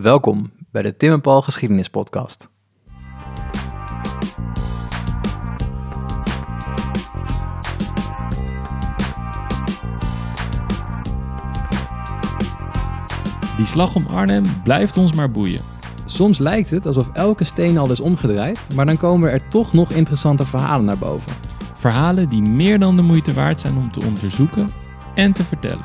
[0.00, 2.48] Welkom bij de Tim en Paul Geschiedenis Podcast.
[13.56, 15.60] Die slag om Arnhem blijft ons maar boeien.
[16.04, 19.90] Soms lijkt het alsof elke steen al is omgedraaid, maar dan komen er toch nog
[19.90, 21.32] interessante verhalen naar boven.
[21.74, 24.70] Verhalen die meer dan de moeite waard zijn om te onderzoeken
[25.14, 25.84] en te vertellen.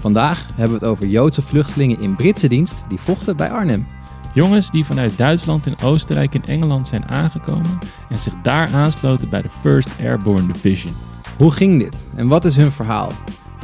[0.00, 3.86] Vandaag hebben we het over Joodse vluchtelingen in Britse dienst die vochten bij Arnhem.
[4.34, 9.42] Jongens die vanuit Duitsland en Oostenrijk in Engeland zijn aangekomen en zich daar aansloten bij
[9.42, 10.92] de 1st Airborne Division.
[11.36, 13.12] Hoe ging dit en wat is hun verhaal?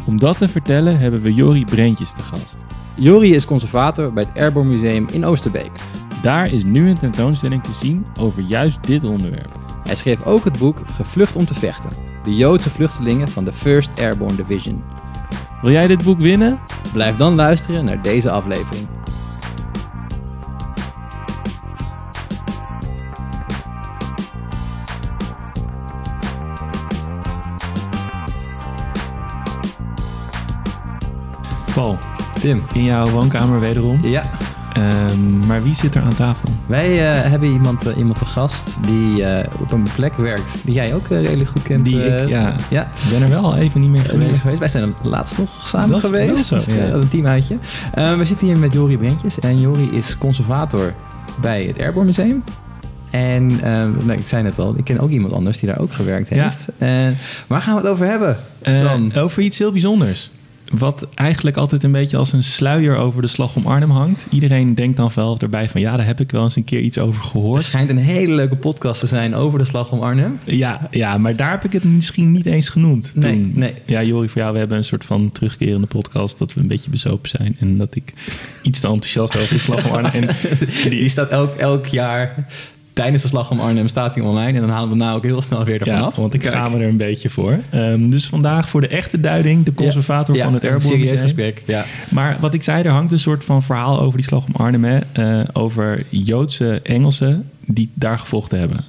[0.06, 2.58] Om dat te vertellen hebben we Jori Brentjes te gast.
[2.94, 5.70] Jori is conservator bij het Airborne Museum in Oosterbeek.
[6.22, 9.58] Daar is nu een tentoonstelling te zien over juist dit onderwerp.
[9.84, 11.90] Hij schreef ook het boek Gevlucht om te vechten.
[12.22, 14.82] De Joodse vluchtelingen van de 1st Airborne Division.
[15.64, 16.60] Wil jij dit boek winnen?
[16.92, 18.88] Blijf dan luisteren naar deze aflevering.
[31.74, 31.98] Paul,
[32.40, 32.62] Tim.
[32.72, 33.98] in jouw woonkamer wederom.
[34.02, 34.30] Ja,
[34.74, 36.48] Ehm, maar wie zit er aan tafel?
[36.66, 40.74] wij eh, hebben iemand, eh, iemand te gast die eh, op een plek werkt die
[40.74, 41.84] jij ook redelijk goed kent.
[41.84, 42.54] Die ik, ja.
[42.70, 42.82] ja.
[42.82, 44.40] Ik ben er wel even niet meer geweest.
[44.40, 44.58] geweest.
[44.58, 46.44] Wij zijn laatst nog samen Dat geweest.
[46.44, 46.72] zo, Dus, ja.
[46.72, 47.56] Een teamuitje.
[47.94, 49.40] We zitten hier met Jori Brentjes.
[49.40, 50.92] En Jori is conservator
[51.40, 52.44] bij het Airborne Museum.
[53.10, 53.70] En eh,
[54.04, 56.42] nou, ik zei net al, ik ken ook iemand anders die daar ook gewerkt Ja.
[56.42, 56.66] heeft.
[56.78, 57.16] En
[57.46, 58.36] waar gaan we het over hebben?
[58.62, 59.12] Dan?
[59.14, 60.30] over iets heel bijzonders.
[60.70, 64.26] Wat eigenlijk altijd een beetje als een sluier over de slag om Arnhem hangt.
[64.30, 66.98] Iedereen denkt dan wel erbij van ja, daar heb ik wel eens een keer iets
[66.98, 67.62] over Er gehoord.
[67.62, 70.38] schijnt een hele leuke podcast te zijn over de slag om Arnhem.
[70.44, 73.12] Ja, ja, maar daar heb ik het misschien niet eens genoemd.
[73.14, 73.52] Nee, toen.
[73.54, 73.74] nee.
[73.84, 76.90] Ja, Jori, voor jou, we hebben een soort van terugkerende podcast dat we een beetje
[76.90, 77.56] bezopen zijn.
[77.60, 78.12] En dat ik
[78.62, 80.22] iets te enthousiast over de slag om Arnhem.
[80.84, 82.46] En Die staat elk, elk jaar
[82.94, 84.52] tijdens de slag om Arnhem staat die online.
[84.52, 86.16] En dan halen we nou ook heel snel weer ervan Ja, af.
[86.16, 87.60] want ik schaam me er een beetje voor.
[87.70, 91.62] Ehm, dus vandaag voor de echte duiding, de conservator Ja, van het Airborne serieus gesprek.
[91.66, 91.84] Ja.
[92.10, 94.84] Maar wat ik zei, er hangt een soort van verhaal over die slag om Arnhem.
[94.84, 98.84] Hè, eh, over Joodse Engelsen die daar gevochten hebben.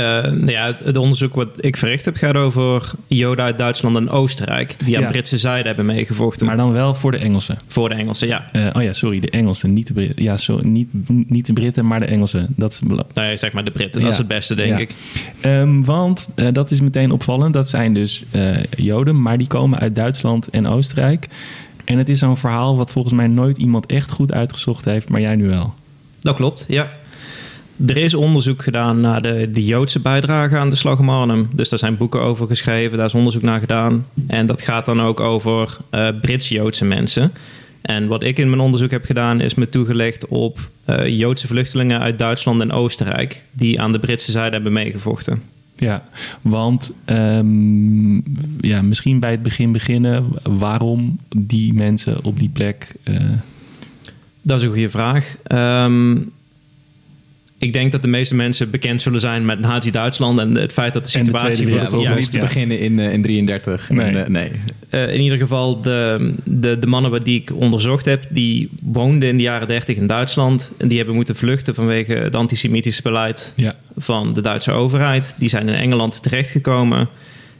[0.00, 4.10] Eh, nou ja, het, onderzoek wat ik verricht heb gaat over Joden uit Duitsland en
[4.10, 4.74] Oostenrijk.
[4.84, 5.10] Die aan Ja.
[5.10, 6.46] Britse zijde hebben meegevochten.
[6.46, 7.58] Maar dan wel voor de Engelsen.
[7.66, 8.48] voor de Engelsen, ja.
[8.52, 10.22] Eh, oh ja, sorry, de Engelsen, niet de Britten.
[10.22, 10.88] Ja, zo, niet,
[11.28, 12.46] niet de Britten, maar de Engelsen.
[12.56, 13.14] Dat is belangrijk.
[13.14, 14.78] Nou ja, zeg maar de Britten, dat is het beste, denk Ja.
[14.78, 14.94] ik.
[15.40, 17.52] Ehm, want eh, dat is meteen opvallend.
[17.54, 18.24] Dat zijn dus
[18.76, 21.28] Joden, maar die komen uit Duitsland en Oostenrijk.
[21.84, 25.20] En het is zo'n verhaal wat volgens mij nooit iemand echt goed uitgezocht heeft, maar
[25.20, 25.74] jij nu wel.
[26.20, 26.90] Dat klopt, ja.
[27.86, 31.48] Er is onderzoek gedaan naar de, de Joodse bijdrage aan de slag om Arnhem.
[31.52, 34.06] Dus daar zijn boeken over geschreven, daar is onderzoek naar gedaan.
[34.26, 37.32] En dat gaat dan ook over eh, Brits-Joodse mensen.
[37.80, 42.00] En wat ik in mijn onderzoek heb gedaan, is me toegelegd op eh, Joodse vluchtelingen
[42.00, 43.42] uit Duitsland en Oostenrijk.
[43.52, 45.42] die aan de Britse zijde hebben meegevochten.
[45.76, 46.04] Ja,
[46.40, 48.14] want ehm,
[48.66, 50.24] ja, misschien bij het begin beginnen.
[50.42, 52.92] Waarom die mensen op die plek?
[53.02, 53.14] eh,
[54.42, 55.36] Dat is een goede vraag.
[55.42, 56.16] Ehm,
[57.60, 61.06] ik denk dat de meeste mensen bekend zullen zijn met Nazi-Duitsland en het feit dat
[61.06, 62.52] de En de situatie Tweede voor Ja, het we hoeven Juist, niet te ja.
[62.52, 63.90] beginnen in, eh, in 33.
[63.90, 64.06] Nee.
[64.06, 64.50] En, eh, nee.
[64.88, 69.36] Eh, in ieder geval, de, de, de mannen die ik onderzocht heb, die woonden in
[69.36, 70.70] de jaren 30 in Duitsland.
[70.76, 75.34] En die hebben moeten vluchten vanwege het antisemitische beleid ja, van de Duitse overheid.
[75.38, 77.08] Die zijn in Engeland terechtgekomen.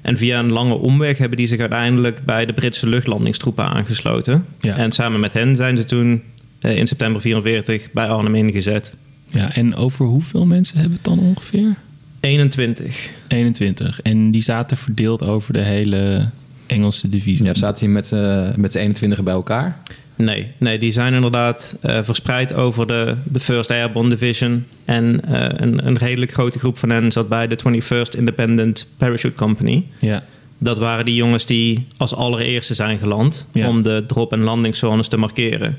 [0.00, 4.44] En via een lange omweg hebben die zich uiteindelijk bij de Britse luchtlandingstroepen aangesloten.
[4.60, 4.76] Ja.
[4.76, 6.22] En samen met hen zijn ze toen
[6.60, 8.94] eh, in september 44 bij Arnhem ingezet.
[9.32, 11.74] Ja, en over hoeveel mensen hebben we het dan ongeveer?
[12.20, 13.10] 21.
[13.28, 14.02] 21.
[14.02, 16.28] En die zaten verdeeld over de hele
[16.66, 17.44] Engelse divisie.
[17.46, 19.78] Ja, zaten hier met, z'n- met z'n 21 bij elkaar.
[20.16, 24.64] Nee, nee, die zijn inderdaad eh, verspreid over de, de First Airborne Division.
[24.84, 29.36] En eh, een, een redelijk grote groep van hen zat bij de 21st Independent Parachute
[29.36, 29.84] Company.
[30.00, 30.22] Ja,
[30.58, 33.68] Dat waren die jongens die als allereerste zijn geland Ja.
[33.68, 35.78] om de drop- en landingszones te markeren.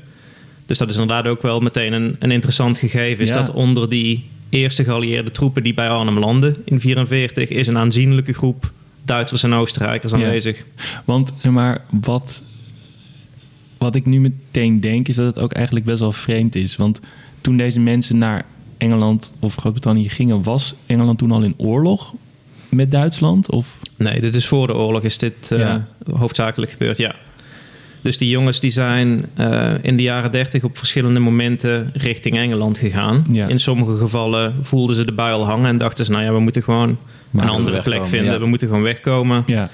[0.66, 3.24] Dus dat is inderdaad ook wel meteen een, een interessant gegeven.
[3.24, 3.42] Is Ja.
[3.44, 8.32] dat onder die eerste geallieerde troepen die bij Arnhem landen in 44 is een aanzienlijke
[8.32, 8.70] groep
[9.04, 10.18] Duitsers en Oostenrijkers Ja.
[10.18, 10.64] aanwezig.
[11.04, 12.42] want zeg maar, wat,
[13.78, 16.76] wat ik nu meteen denk, is dat het ook eigenlijk best wel vreemd is.
[16.76, 17.00] Want
[17.40, 18.44] toen deze mensen naar
[18.78, 22.14] Engeland of Groot-Brittannië gingen, was Engeland toen al in oorlog
[22.68, 23.50] met Duitsland?
[23.50, 25.88] Of Nee, dit is voor de oorlog is dit eh, Ja.
[26.14, 27.14] hoofdzakelijk gebeurd, ja.
[28.02, 32.78] Dus die jongens die zijn eh, in de jaren 30 op verschillende momenten richting Engeland
[32.78, 33.24] gegaan.
[33.28, 33.48] Ja.
[33.48, 36.40] In sommige gevallen voelden ze de bui al hangen en dachten ze, nou ja, we
[36.40, 36.98] moeten gewoon
[37.30, 38.32] Maar een andere plek vinden.
[38.32, 38.38] ja.
[38.38, 39.42] We moeten gewoon wegkomen.
[39.46, 39.70] ja,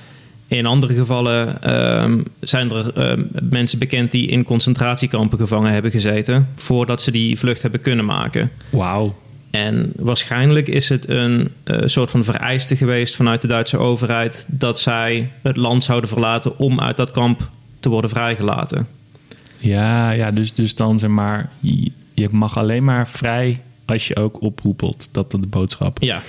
[0.48, 6.48] in andere gevallen ehm, zijn er ehm, mensen bekend die in concentratiekampen gevangen hebben gezeten
[6.56, 8.50] voordat ze die vlucht hebben kunnen maken.
[8.70, 9.14] Wauw.
[9.50, 14.80] En waarschijnlijk is het een eh, soort van vereiste geweest vanuit de Duitse overheid dat
[14.80, 18.86] zij het land zouden verlaten om uit dat kamp te worden vrijgelaten.
[19.58, 21.50] Ja, ja dus, dus dan zeg maar,
[22.14, 25.08] je, mag alleen maar vrij als je ook ophoepelt.
[25.12, 26.02] Dat de boodschap.
[26.02, 26.22] Ja,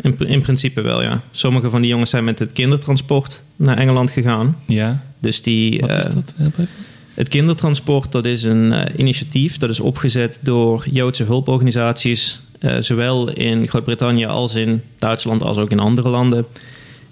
[0.00, 1.22] in, in principe wel, ja.
[1.30, 4.56] Sommige van die jongens zijn met het kindertransport naar Engeland gegaan.
[4.66, 5.02] Ja.
[5.20, 6.34] Dus die, Wat is eh, dat?
[6.40, 6.68] Even.
[7.14, 13.30] Het kindertransport, dat is een eh, initiatief dat is opgezet door Joodse hulporganisaties, eh, zowel
[13.30, 16.46] in Groot-Brittannië als in Duitsland, als ook in andere landen.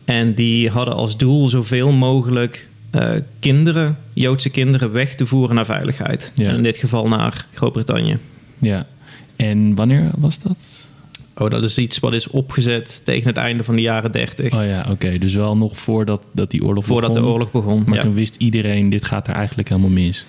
[0.04, 5.64] En die hadden als doel zoveel mogelijk eh, kinderen, Joodse kinderen, weg te voeren naar
[5.66, 6.32] veiligheid.
[6.34, 6.48] Ja.
[6.48, 8.18] En in dit geval naar Groot-Brittannië.
[8.58, 8.86] Ja.
[9.36, 10.86] En wanneer was dat?
[11.36, 14.64] Oh, dat is iets wat is opgezet tegen het einde van de jaren 30, Oh
[14.64, 15.18] ja, oké.
[15.18, 17.32] Dus wel nog voordat dat die oorlog voordat de begon.
[17.34, 17.82] oorlog begon.
[17.86, 18.00] Maar ja.
[18.00, 20.26] toen wist iedereen, dit gaat er eigenlijk helemaal mis.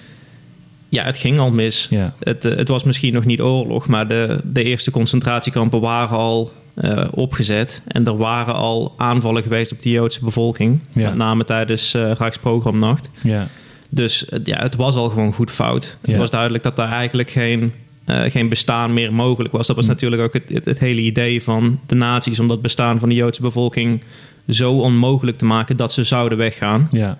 [0.90, 1.88] ja, het ging al mis.
[1.90, 2.14] Ja.
[2.20, 6.52] Het, eh, het was misschien nog niet oorlog, maar de, de eerste concentratiekampen waren al
[6.80, 7.82] eh, opgezet.
[7.88, 10.80] En er waren al aanvallen geweest op de Joodse bevolking.
[10.92, 11.08] Ja.
[11.08, 13.10] Met name tijdens eh Rijksprogramnacht.
[13.24, 13.48] Ja.
[13.90, 15.98] Dus het- ja, het was al gewoon goed fout.
[16.02, 17.74] Het was duidelijk dat daar eigenlijk geen,
[18.06, 19.68] eh, geen bestaan meer mogelijk was.
[19.68, 19.92] Dat was Hm.
[19.92, 22.40] natuurlijk ook het, het, het hele idee van de nazi's...
[22.40, 24.02] om dat bestaan van de Joodse bevolking
[24.50, 25.78] zo onmogelijk te maken...
[25.78, 26.88] dat ze zouden weggaan.
[26.90, 27.18] Ja.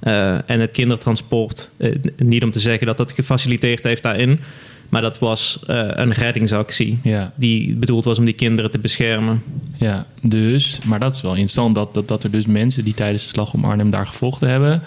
[0.00, 4.40] Eh, en het kindertransport, eh, niet om te zeggen dat dat gefaciliteerd heeft daarin,
[4.92, 7.32] maar dat was eh, een reddingsactie Ja.
[7.36, 9.42] die bedoeld was om die kinderen te beschermen.
[9.76, 13.22] Ja, dus, maar dat is wel interessant dat, dat, dat er dus mensen die tijdens
[13.22, 14.82] de slag om Arnhem daar gevochten hebben,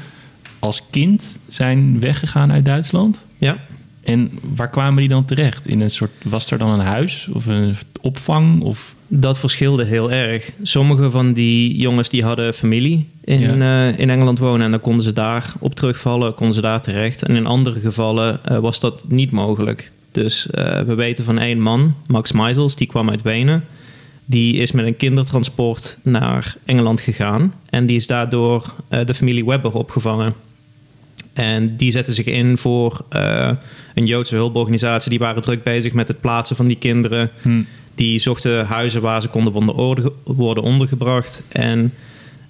[0.60, 3.25] als kind zijn weggegaan uit Duitsland.
[3.38, 3.57] Ja,
[4.04, 5.68] En waar kwamen die dan terecht?
[5.68, 8.62] In een soort, was er dan een huis of een opvang?
[8.62, 10.52] Of, dat verschilde heel erg.
[10.62, 15.04] Sommige van die jongens die hadden familie in, eh, in Engeland wonen en dan konden
[15.04, 17.24] ze daar op terugvallen, konden ze daar terecht.
[17.24, 19.92] En in andere gevallen eh, was dat niet mogelijk.
[20.16, 23.64] Dus eh, we weten van één man, Max Meisels, die kwam uit Wenen.
[24.26, 27.54] Die is met een kindertransport naar Engeland gegaan.
[27.70, 30.34] En die is daardoor eh, de familie Webber opgevangen.
[31.34, 33.52] En die zetten zich in voor eh,
[33.94, 35.10] een Joodse hulporganisatie.
[35.10, 37.30] Die waren druk bezig met het plaatsen van die kinderen.
[37.42, 37.62] hm,
[37.96, 41.44] Die zochten huizen waar ze konden worden orde- worden ondergebracht.
[41.52, 41.94] En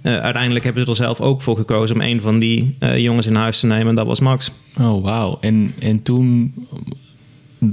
[0.01, 3.59] uiteindelijk hebben ze er zelf ook voor gekozen om een van die jongens in huis
[3.59, 3.87] te nemen.
[3.87, 4.51] En dat was Max.
[4.79, 5.37] oh, wauw.
[5.41, 6.53] En, en, toen,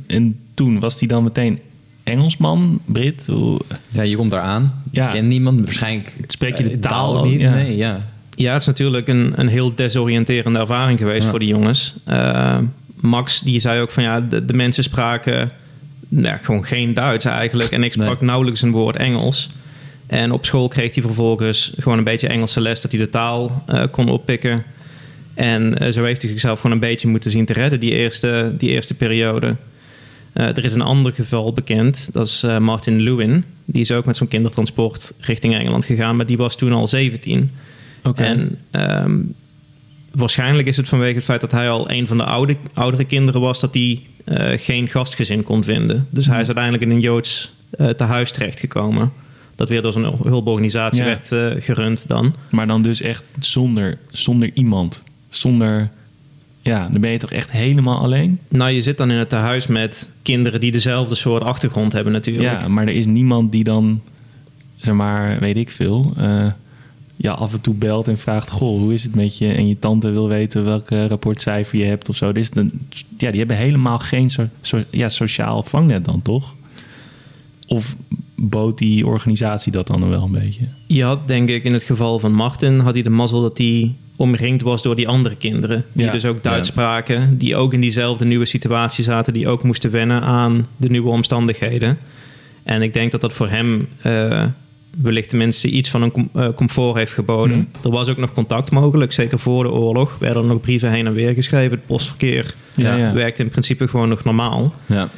[0.06, 1.58] en toen was die dan meteen
[2.02, 3.26] Engelsman, Brit?
[3.26, 4.82] Hoe- Ja, je komt daar aan.
[4.90, 5.06] Ja.
[5.06, 5.60] Je kent niemand.
[5.64, 7.24] Waarschijnlijk Spreek je de eh, taal ook?
[7.24, 7.40] niet.
[7.40, 7.54] Ja.
[7.54, 7.98] Nee, ja.
[8.36, 11.30] Ja, het is natuurlijk een, een heel desoriënterende ervaring geweest Ja.
[11.30, 11.94] voor die jongens.
[12.04, 12.58] Eh,
[12.94, 15.50] Max die zei ook van ja, de, de mensen spraken
[16.08, 17.70] nou, gewoon geen Duits eigenlijk.
[17.70, 18.28] En ik sprak Nee.
[18.28, 19.50] nauwelijks een woord Engels.
[20.06, 23.64] En op school kreeg hij vervolgens gewoon een beetje Engelse les, dat hij de taal
[23.66, 24.62] eh, kon oppikken.
[25.34, 28.70] En zo heeft hij zichzelf gewoon een beetje moeten zien te redden, die eerste, die
[28.70, 29.56] eerste periode.
[30.32, 33.44] Eh, er is een ander geval bekend, dat is eh, Martin Lewin.
[33.64, 37.50] Die is ook met zo'n kindertransport richting Engeland gegaan, maar die was toen al 17.
[38.04, 38.22] Oké.
[38.22, 39.18] En ehm,
[40.10, 43.40] waarschijnlijk is het vanwege het feit dat hij al een van de oude, oudere kinderen
[43.40, 46.06] was, dat hij eh, geen gastgezin kon vinden.
[46.10, 49.12] Dus hij is uiteindelijk in een Joods eh tehuis terechtgekomen.
[49.56, 51.18] Dat weer door zo'n hulporganisatie Ja.
[51.20, 52.34] werd gerund dan.
[52.50, 55.02] Maar dan dus echt zonder, zonder iemand.
[55.28, 55.90] Zonder,
[56.62, 58.38] ja, dan ben je toch echt helemaal alleen?
[58.48, 62.60] Nou, je zit dan in het tehuis met kinderen die dezelfde soort achtergrond hebben natuurlijk.
[62.60, 64.00] Ja, maar er is niemand die dan,
[64.76, 66.46] zeg maar, weet ik veel, eh,
[67.16, 69.52] ja, af en toe belt en vraagt: Goh, hoe is het met je?
[69.52, 72.32] En je tante wil weten welk eh, rapportcijfer je hebt of zo.
[72.32, 72.70] Dus dan,
[73.18, 76.54] ja, die hebben helemaal geen so, so- ja, sociaal vangnet dan toch?
[77.66, 77.96] Of
[78.34, 80.64] bood die organisatie dat dan wel een beetje?
[80.86, 83.94] Je had denk ik in het geval van Martin, had hij de mazzel dat hij
[84.22, 85.84] omringd was door die andere kinderen.
[85.92, 86.72] Die Ja, dus ook Duits ja.
[86.72, 87.38] spraken.
[87.38, 89.32] Die ook in diezelfde nieuwe situatie zaten.
[89.32, 91.98] Die ook moesten wennen aan de nieuwe omstandigheden.
[92.62, 94.44] En ik denk dat dat voor hem eh,
[95.02, 97.56] wellicht tenminste iets van een com- eh, comfort heeft geboden.
[97.56, 97.86] Mhm.
[97.86, 100.16] Er was ook nog contact mogelijk, zeker voor de oorlog.
[100.18, 101.70] Werden er nog brieven heen en weer geschreven.
[101.70, 103.12] Het postverkeer ja.
[103.12, 104.74] werkte in principe gewoon nog normaal.
[104.86, 105.10] Ja.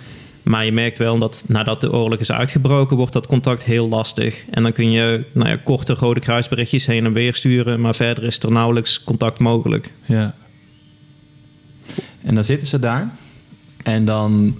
[0.44, 4.44] Maar je merkt wel dat nadat de oorlog is uitgebroken, wordt dat contact heel lastig.
[4.50, 8.24] En dan kun je nou ja, korte rode kruisberichtjes heen en weer sturen, maar verder
[8.24, 9.92] is er nauwelijks contact mogelijk.
[10.06, 10.34] Ja,
[12.22, 13.14] En dan zitten ze daar.
[13.82, 14.56] En dan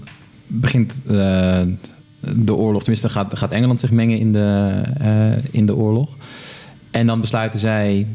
[0.47, 1.61] begint eh,
[2.19, 2.81] de oorlog.
[2.81, 6.15] Tenminste, gaat, gaat Engeland zich mengen in de, eh, in de oorlog.
[6.91, 8.07] En dan besluiten zij...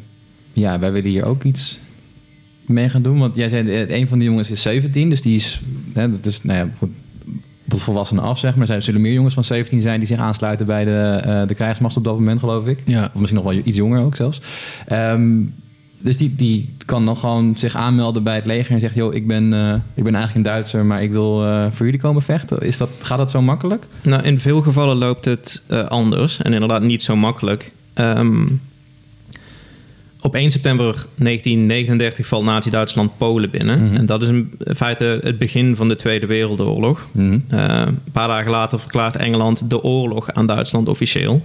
[0.53, 1.79] Ja, wij willen hier ook iets
[2.67, 3.19] mee gaan doen.
[3.19, 5.11] Want jij zei, eh, een van de jongens is 17.
[5.11, 5.61] Dus die is...
[5.93, 6.89] Hè, dat is nou ja,
[7.73, 8.71] het volwassenen af, zeg maar.
[8.71, 11.97] Er zullen meer jongens van 17 zijn die zich aansluiten bij de, uh, de krijgsmacht
[11.97, 12.83] op dat moment, geloof ik.
[12.85, 13.05] Ja.
[13.05, 14.41] Of misschien nog wel iets jonger ook zelfs.
[14.93, 15.55] Um,
[16.03, 19.27] dus die, die kan dan gewoon zich aanmelden bij het leger en zegt: Joh, ik
[19.27, 22.61] ben, uh, ik ben eigenlijk een Duitser, maar ik wil uh, voor jullie komen vechten.
[22.61, 23.87] Is dat, gaat dat zo makkelijk?
[24.03, 27.73] Nou, in veel gevallen loopt het uh, anders en inderdaad niet zo makkelijk.
[27.95, 28.61] Um,
[30.23, 30.85] op 1 september
[31.17, 33.75] 1939 valt Nazi-Duitsland Polen binnen.
[33.75, 33.85] Mhm.
[33.85, 33.99] Mm -hmm.
[33.99, 37.09] En dat is in feite het begin van de Tweede Wereldoorlog.
[37.13, 37.25] Mhm.
[37.25, 37.59] Mm -hmm.
[37.59, 41.43] een paar dagen later verklaart Engeland de oorlog aan Duitsland officieel.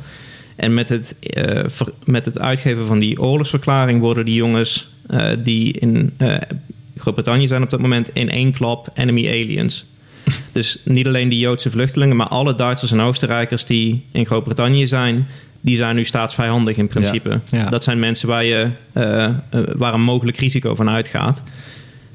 [0.55, 5.27] En met het, uh, ver, met het uitgeven van die oorlogsverklaring worden die jongens uh,
[5.43, 6.13] die in
[6.97, 9.85] Groot-Brittannië zijn op dat moment in één klap enemy aliens.
[10.51, 15.27] dus niet alleen die Joodse vluchtelingen, maar alle Duitsers en Oostenrijkers die in Groot-Brittannië zijn,
[15.65, 17.29] die zijn nu staatsvijandig in principe.
[17.29, 17.69] Ja, ja.
[17.69, 18.69] Dat zijn mensen waar, je,
[19.75, 21.43] waar een mogelijk risico van uitgaat.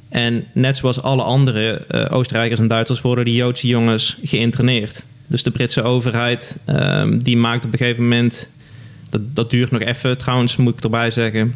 [0.08, 5.02] En net zoals alle andere Oostenrijkers en Duitsers worden die Joodse jongens geïnterneerd.
[5.26, 8.48] Dus de Britse overheid um, die maakt op een gegeven moment.
[9.10, 11.54] Dat, dat duurt nog even trouwens, moet ik erbij zeggen.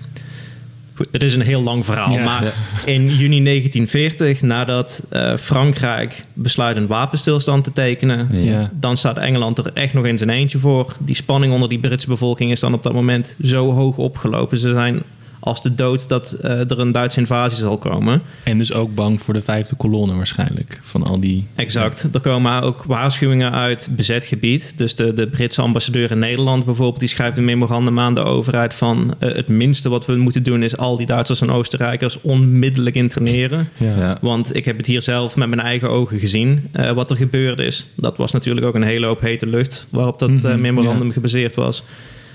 [1.11, 2.13] Het is een heel lang verhaal.
[2.13, 2.53] Ja, maar ja.
[2.85, 8.71] in juni 1940, nadat uh, Frankrijk besluit een wapenstilstand te tekenen, Ja.
[8.75, 10.93] dan staat Engeland er echt nog in zijn eentje voor.
[10.99, 14.59] Die spanning onder die Britse bevolking is dan op dat moment zo hoog opgelopen.
[14.59, 15.03] Ze zijn
[15.45, 18.23] als de dood dat uh, er een Duitse invasie zal komen.
[18.43, 20.81] En dus ook bang voor de vijfde kolonne waarschijnlijk.
[20.83, 21.47] Van al die...
[21.55, 22.09] Exact.
[22.13, 24.73] Er komen ook waarschuwingen uit bezet gebied.
[24.77, 27.01] Dus de, de Britse ambassadeur in Nederland bijvoorbeeld...
[27.01, 29.15] die schrijft een memorandum aan de overheid van...
[29.21, 33.69] Uh, het minste wat we moeten doen is al die Duitsers en Oostenrijkers onmiddellijk interneren.
[33.79, 33.97] Ja.
[33.97, 34.19] Ja.
[34.21, 37.59] Want ik heb het hier zelf met mijn eigen ogen gezien uh, wat er gebeurd
[37.59, 37.87] is.
[37.97, 41.13] Dat was natuurlijk ook een hele hoop hete lucht waarop dat mm -hmm, memorandum ja.
[41.13, 41.83] gebaseerd was.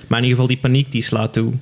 [0.08, 1.54] Maar in ieder geval die paniek die slaat toe.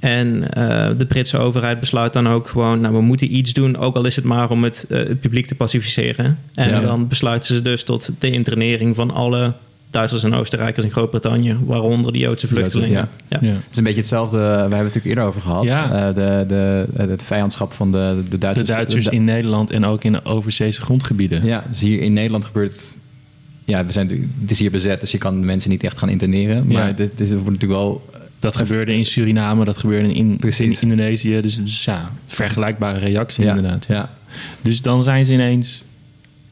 [0.00, 3.96] En uh, de Britse overheid besluit dan ook gewoon, nou we moeten iets doen, ook
[3.96, 6.38] al is het maar om het, uh, het publiek te pacificeren.
[6.54, 6.80] En Ja.
[6.80, 9.52] dan besluiten ze dus tot de internering van alle
[9.90, 13.08] Duitsers en Oostenrijkers in Groot-Brittannië, waaronder de Joodse vluchtelingen.
[13.28, 13.38] Ja.
[13.40, 13.48] Ja.
[13.48, 13.52] Ja.
[13.54, 15.64] Het is een beetje hetzelfde, we hebben het natuurlijk eerder over gehad.
[15.64, 16.08] Ja.
[16.08, 18.68] Eh, de, de, het vijandschap van de, de De Duitsers.
[18.68, 21.44] Duitsers de- in Nederland en ook in de overzeese grondgebieden.
[21.44, 22.98] Ja, dus hier in Nederland gebeurt het...
[23.64, 26.08] Ja, we zijn, het is hier bezet, dus je kan de mensen niet echt gaan
[26.08, 26.64] interneren.
[26.66, 26.92] Maar Ja.
[26.92, 28.08] dit, dit wordt natuurlijk wel...
[28.40, 30.76] Dat gebeurde in Suriname, dat gebeurde in, in.
[30.80, 31.40] Indonesië.
[31.40, 33.86] Dus het is ja, vergelijkbare reactie Ja, inderdaad.
[33.88, 34.10] Ja,
[34.62, 35.82] Dus dan zijn ze ineens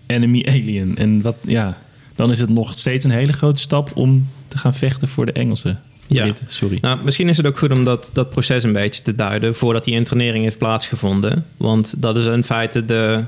[0.07, 0.97] enemy alien.
[0.97, 1.79] En wat, ja,
[2.15, 5.33] dan is het nog steeds een hele grote stap om te gaan vechten voor de
[5.33, 5.81] Engelsen.
[6.07, 6.35] Ja.
[6.47, 6.79] Sorry.
[6.81, 9.85] Nou, misschien is het ook goed om dat, dat proces een beetje te duiden voordat
[9.85, 11.45] die internering heeft plaatsgevonden.
[11.57, 13.25] Want dat is in feite de,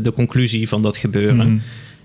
[0.00, 1.36] de conclusie van dat gebeuren.
[1.36, 1.58] Mhm.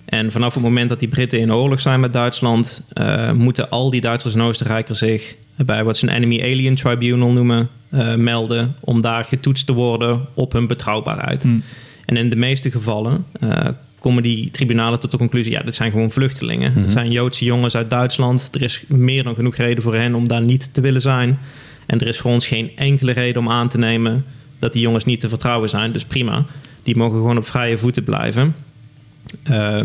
[0.05, 3.89] En vanaf het moment dat die Britten in oorlog zijn met Duitsland, uh, moeten al
[3.89, 8.75] die Duitsers en Oostenrijkers zich bij wat ze een Enemy Alien Tribunal noemen, uh, melden.
[8.79, 11.43] Om daar getoetst te worden op hun betrouwbaarheid.
[11.43, 11.55] Mhm.
[12.05, 13.67] En in de meeste gevallen uh,
[13.99, 16.71] komen die tribunalen tot de conclusie: ja, dit zijn gewoon vluchtelingen.
[16.71, 16.81] Mhm.
[16.81, 18.49] Het zijn Joodse jongens uit Duitsland.
[18.51, 21.39] Er is meer dan genoeg reden voor hen om daar niet te willen zijn.
[21.85, 24.25] En er is voor ons geen enkele reden om aan te nemen
[24.59, 25.91] dat die jongens niet te vertrouwen zijn.
[25.91, 26.45] Dus prima,
[26.83, 28.55] die mogen gewoon op vrije voeten blijven.
[29.49, 29.79] Uh,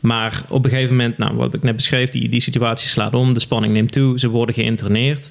[0.00, 3.34] maar op een gegeven moment, nou, wat ik net beschreef, die, die situatie slaat om,
[3.34, 5.30] de spanning neemt toe, ze worden geïnterneerd.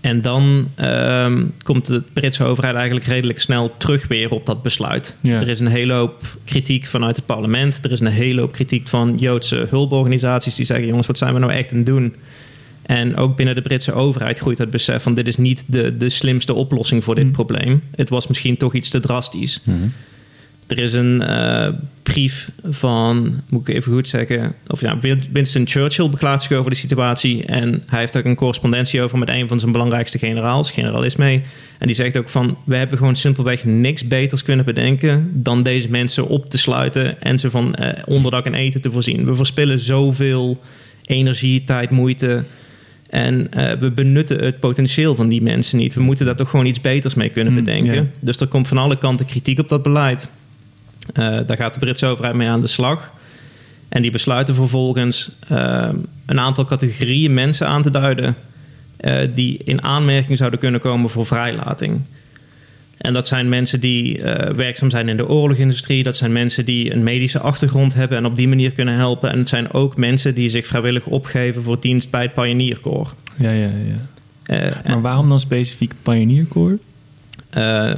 [0.00, 5.16] En dan uh, komt de Britse overheid eigenlijk redelijk snel terug weer op dat besluit.
[5.20, 5.40] Ja.
[5.40, 7.80] Er is een hele hoop kritiek vanuit het parlement.
[7.82, 11.40] Er is een hele hoop kritiek van Joodse hulporganisaties die zeggen: jongens, wat zijn we
[11.40, 12.14] nou echt aan het doen?
[12.82, 16.08] En ook binnen de Britse overheid groeit het besef van dit is niet de, de
[16.08, 17.32] slimste oplossing voor dit Mm.
[17.32, 17.82] probleem.
[17.94, 19.60] Het was misschien toch iets te drastisch.
[19.64, 19.76] Mhm.
[20.72, 21.68] Er is een uh,
[22.02, 24.98] brief van, moet ik even goed zeggen, of ja,
[25.32, 27.44] Winston Churchill beklaagt zich over de situatie.
[27.44, 31.42] En hij heeft ook een correspondentie over met een van zijn belangrijkste generaals, generaal Ismay.
[31.78, 35.88] En die zegt ook van, we hebben gewoon simpelweg niks beters kunnen bedenken dan deze
[35.88, 39.24] mensen op te sluiten en ze van uh, onderdak en eten te voorzien.
[39.24, 40.60] We verspillen zoveel
[41.04, 42.44] energie, tijd, moeite.
[43.08, 45.94] En uh, we benutten het potentieel van die mensen niet.
[45.94, 48.12] We moeten daar toch gewoon iets beters mee kunnen Mm, bedenken.
[48.20, 50.30] Dus er komt van alle kanten kritiek op dat beleid.
[51.18, 53.12] Uh, daar gaat de Britse overheid mee aan de slag.
[53.88, 55.88] En die besluiten vervolgens uh,
[56.26, 58.36] een aantal categorieën mensen aan te duiden.
[59.00, 62.00] Uh, die in aanmerking zouden kunnen komen voor vrijlating.
[62.98, 66.02] En dat zijn mensen die uh, werkzaam zijn in de oorlogindustrie.
[66.02, 69.30] Dat zijn mensen die een medische achtergrond hebben en op die manier kunnen helpen.
[69.30, 73.14] En het zijn ook mensen die zich vrijwillig opgeven voor dienst bij het Pioneer Corps.
[73.36, 73.68] Ja, ja,
[74.46, 74.66] ja.
[74.66, 76.78] Uh, maar waarom dan specifiek het Pioneer Corps?
[77.58, 77.94] Uh,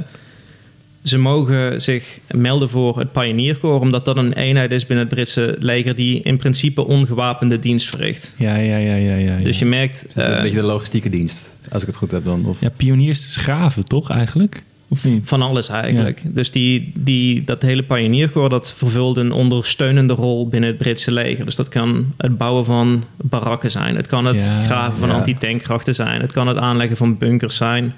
[1.05, 5.15] ze mogen zich melden voor het Pioneer Corps, omdat dat een eenheid is binnen het
[5.15, 8.31] Britse leger die in principe ongewapende dienst verricht.
[8.35, 9.15] Ja, ja, ja, ja.
[9.15, 9.43] ja, ja.
[9.43, 10.05] Dus je merkt.
[10.13, 12.45] Dat is een uh, beetje de logistieke dienst, als ik het goed heb dan.
[12.45, 12.61] Of...
[12.61, 14.63] Ja, pioniers graven, toch eigenlijk?
[14.87, 15.21] Of niet?
[15.27, 16.21] Van alles eigenlijk.
[16.25, 21.45] Dus die, die, dat hele pionierkorps dat vervulde een ondersteunende rol binnen het Britse leger.
[21.45, 23.95] Dus dat kan het bouwen van barakken zijn.
[23.95, 25.15] Het kan het Ja, graven van ja.
[25.15, 26.21] antitankkrachten zijn.
[26.21, 27.93] Het kan het aanleggen van bunkers zijn.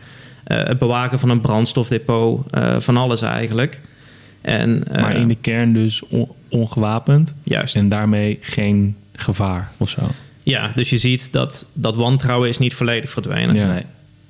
[0.48, 2.46] Eh, het bewaken van een brandstofdepot.
[2.52, 3.80] eh, van alles eigenlijk.
[4.42, 7.34] En, eh, maar in de kern dus on- ongewapend.
[7.44, 7.76] Juist.
[7.76, 10.02] En daarmee geen gevaar of zo.
[10.44, 13.56] Ja, dus je ziet dat dat wantrouwen is niet volledig verdwenen.
[13.56, 13.68] Ja.
[13.68, 13.82] Nee.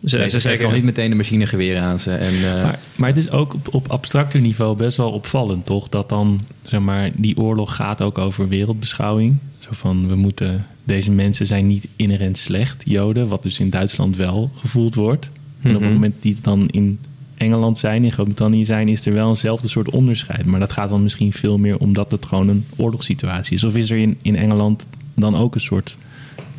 [0.06, 2.12] Ze, Nee, ze ze zeggen nog niet meteen de machinegeweren aan ze.
[2.14, 5.90] En, eh, Maar, maar het is ook op, op abstracter niveau best wel opvallend, toch?
[5.90, 9.38] Dat dan, zeg maar, die oorlog gaat ook over wereldbeschouwing.
[9.60, 10.66] Zo van, we moeten...
[10.84, 13.28] Deze mensen zijn niet inherent slecht, Joden.
[13.28, 15.30] Wat dus in Duitsland wel gevoeld wordt.
[15.70, 16.00] En op het Mhm.
[16.00, 17.00] moment die het dan in
[17.38, 18.88] Engeland zijn, in Groot-Brittannië zijn...
[18.88, 20.46] is er wel eenzelfde soort onderscheid.
[20.46, 23.64] Maar dat gaat dan misschien veel meer omdat het gewoon een oorlogssituatie is.
[23.64, 25.98] Of is er in, in Engeland dan ook een soort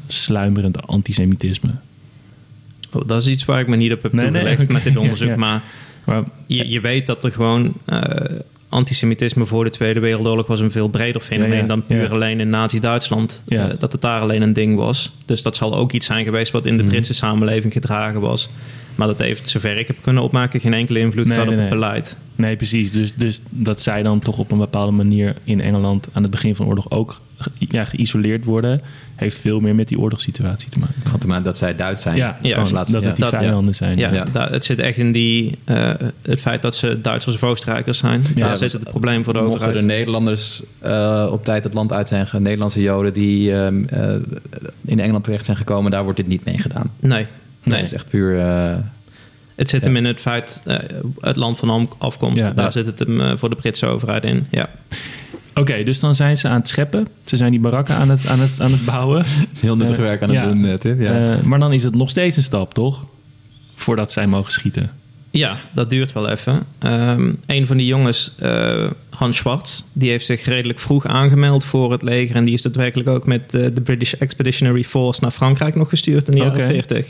[0.07, 1.71] sluimerend antisemitisme?
[2.93, 5.27] Oh, dat is iets waar ik me niet op heb Nee, toegelegd met dit onderzoek.
[5.29, 5.39] Ja, ja.
[5.39, 5.63] Maar
[6.05, 8.01] Maar, je, je weet dat er gewoon eh,
[8.69, 12.51] antisemitisme voor de Tweede Wereldoorlog was een veel breder fenomeen Ja, dan puur alleen in
[12.51, 13.43] Nazi-Duitsland.
[13.49, 15.13] Eh, dat het daar alleen een ding was.
[15.25, 16.93] Dus dat zal ook iets zijn geweest wat in de Mhm.
[16.93, 18.49] Britse samenleving gedragen was.
[18.99, 21.63] Maar dat heeft, zover ik heb kunnen opmaken, geen enkele invloed Nee, gehad nee, op
[21.63, 21.81] het nee.
[21.81, 22.17] beleid.
[22.35, 22.93] Nee, precies.
[22.93, 26.55] Dus, dus dat zij dan toch op een bepaalde manier in Engeland aan het begin
[26.55, 27.21] van de oorlog ook
[27.59, 28.81] ja, geïsoleerd worden,
[29.17, 30.95] heeft veel meer met die oorlogssituatie te maken.
[31.05, 32.17] Gewoon te maken dat zij Duits zijn.
[32.17, 33.99] Ja, Ja, gewoon laatst- dat het die dat- vijanden zijn.
[33.99, 34.25] Ja, Ja.
[34.33, 35.91] Daar, het zit echt in die, eh,
[36.23, 38.23] het feit dat ze Duitsers of Oostenrijkers zijn.
[38.35, 39.77] daar zit het probleem voor de Mochten overheid.
[39.81, 44.15] er Nederlanders eh, op tijd het land uit zijn gegaan, Nederlandse Joden die ehm, eh,
[44.85, 46.91] in Engeland terecht zijn gekomen, daar wordt dit niet mee gedaan.
[47.01, 47.27] Nee,
[47.63, 47.75] Nee.
[47.75, 47.77] nee.
[47.77, 48.39] Het is echt puur.
[48.41, 48.75] eh,
[49.55, 49.87] Het zit Ja.
[49.87, 50.77] hem in het feit, eh,
[51.21, 52.39] het land van afkomst.
[52.39, 52.51] Ja.
[52.53, 52.71] Daar Ja.
[52.71, 54.47] zit het hem eh, voor de Britse overheid in.
[54.51, 54.69] Ja.
[55.55, 57.09] Oké, dus dan zijn ze aan het scheppen.
[57.25, 59.19] Ze zijn die barakken aan het, aan het, aan het bouwen.
[59.25, 60.49] het is heel nuttig werk aan ja.
[60.49, 61.01] het doen, Tim.
[61.03, 61.33] Ja.
[61.37, 63.07] Eh, maar dan is het nog steeds een stap, toch?
[63.75, 64.91] Voordat zij mogen schieten.
[65.31, 66.63] ja, dat duurt wel even.
[66.79, 71.93] Ehm, een van die jongens, eh, Hans Schwartz, die heeft zich redelijk vroeg aangemeld voor
[71.93, 72.37] het leger.
[72.37, 76.33] En die is daadwerkelijk ook met de British Expeditionary Force naar Frankrijk nog gestuurd in
[76.35, 76.67] de jaren Oké.
[76.69, 77.07] 40.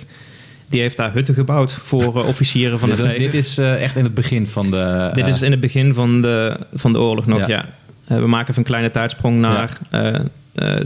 [0.69, 3.33] Die heeft daar hutten gebouwd voor eh, officieren van Dus het dat- leger.
[3.33, 5.11] dit is eh, echt in het begin van de.
[5.15, 7.47] Dit eh, is in het begin van de, van de oorlog nog, ja.
[7.49, 7.65] Ja.
[8.07, 10.21] Eh, we maken even een kleine tijdsprong naar, eh, eh,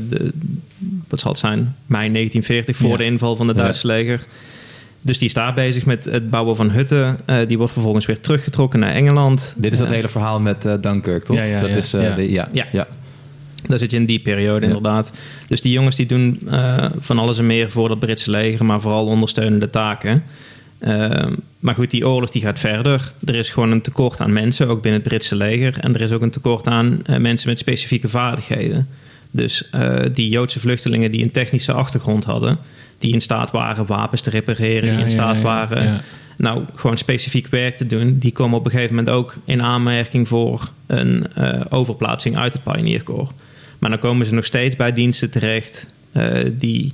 [0.08, 0.32] de,
[1.08, 2.96] wat zal het zijn, mei 1940 voor Ja.
[2.96, 3.56] de inval van het.
[3.56, 4.20] Duitse leger.
[5.00, 7.18] Dus die is daar bezig met het bouwen van hutten.
[7.24, 9.54] Eh, die wordt vervolgens weer teruggetrokken naar Engeland.
[9.56, 11.36] dit is dat Eh, hele verhaal met eh, Dunkirk, toch?
[11.36, 11.76] Ja, ja, dat ja.
[11.76, 12.14] is, eh, Ja.
[12.14, 12.48] de- ja.
[12.52, 12.86] Ja.
[13.66, 14.66] Daar zit je in die periode Ja.
[14.66, 15.12] inderdaad.
[15.48, 18.80] Dus die jongens die doen eh, van alles en meer voor dat Britse leger, maar
[18.80, 20.24] vooral ondersteunende taken.
[20.78, 21.26] Eh,
[21.58, 23.12] maar goed, die oorlog die gaat verder.
[23.24, 25.78] Er is gewoon een tekort aan mensen, ook binnen het Britse leger.
[25.80, 28.88] En er is ook een tekort aan eh, mensen met specifieke vaardigheden.
[29.34, 29.70] Dus
[30.12, 32.58] die Joodse vluchtelingen die een technische achtergrond hadden,
[32.98, 36.00] die in staat waren wapens te repareren, die in staat waren
[36.36, 40.28] nou gewoon specifiek werk te doen, die komen op een gegeven moment ook in aanmerking
[40.28, 41.26] voor een
[41.68, 43.32] overplaatsing uit het Pionierkorps.
[43.82, 46.26] Maar dan komen ze nog steeds bij diensten terecht eh,
[46.58, 46.92] die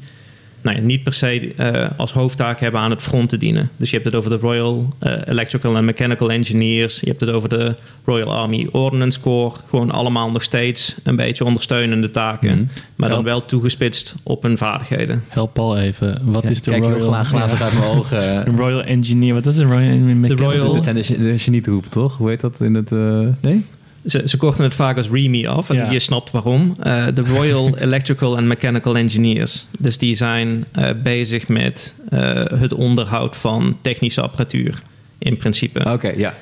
[0.62, 3.70] nou ja, niet per se eh, als hoofdtaak hebben aan het front te dienen.
[3.76, 7.30] Dus je hebt het over de Royal eh, Electrical and Mechanical Engineers, je hebt het
[7.30, 7.74] over de
[8.04, 12.64] Royal Army Ordnance Corps, gewoon allemaal nog steeds een beetje ondersteunende taken, Mhm.
[12.96, 15.24] maar dan wel toegespitst op hun vaardigheden.
[15.28, 16.18] Help Paul even.
[16.24, 17.00] Wat Ja, is de kijk Royal...
[17.00, 17.64] gla- glazig Ja.
[17.64, 18.44] uit mijn ogen.
[18.44, 19.64] De Royal Engineer, wat is het?
[19.72, 22.16] Royal, Mechanical- Royal- Dit zijn de, de genietroepen, toch?
[22.16, 22.92] Hoe heet dat in het...
[22.92, 23.64] eh, nee?
[24.04, 25.90] Ze, ze korten het vaak als REMI af en Ja.
[25.90, 26.76] je snapt waarom.
[26.80, 29.66] Eh, De Royal Electrical and Mechanical Engineers.
[29.78, 34.82] Dus die zijn eh, bezig met eh, het onderhoud van technische apparatuur
[35.18, 35.92] in principe.
[35.92, 36.34] Oké, ja.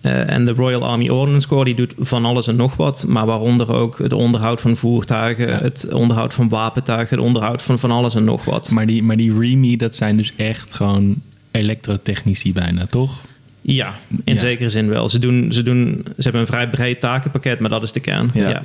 [0.00, 3.72] En de Royal Army Ordnance Corps die doet van alles en nog wat, maar waaronder
[3.72, 5.58] ook het onderhoud van voertuigen, Ja.
[5.58, 8.70] het onderhoud van wapentuigen, het onderhoud van van alles en nog wat.
[8.70, 11.14] Maar die, maar die REMI, dat zijn dus echt gewoon
[11.50, 13.20] elektrotechnici bijna, toch?
[13.74, 14.40] Ja, in Ja.
[14.40, 15.08] zekere zin wel.
[15.08, 18.30] Ze, doen, ze, doen, ze hebben een vrij breed takenpakket, maar dat is de kern.
[18.34, 18.48] Ja.
[18.48, 18.62] ja.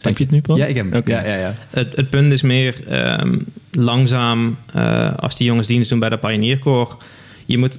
[0.00, 0.58] Heb je het nu, Paul?
[0.58, 1.00] Ja, ik heb hem.
[1.00, 1.12] Oké.
[1.12, 1.54] Ja, ja, ja.
[1.70, 3.38] Het, het punt is meer ehm,
[3.70, 6.96] langzaam, eh, als die jongens dienst doen bij de Pionierkorps.
[7.44, 7.78] Je moet,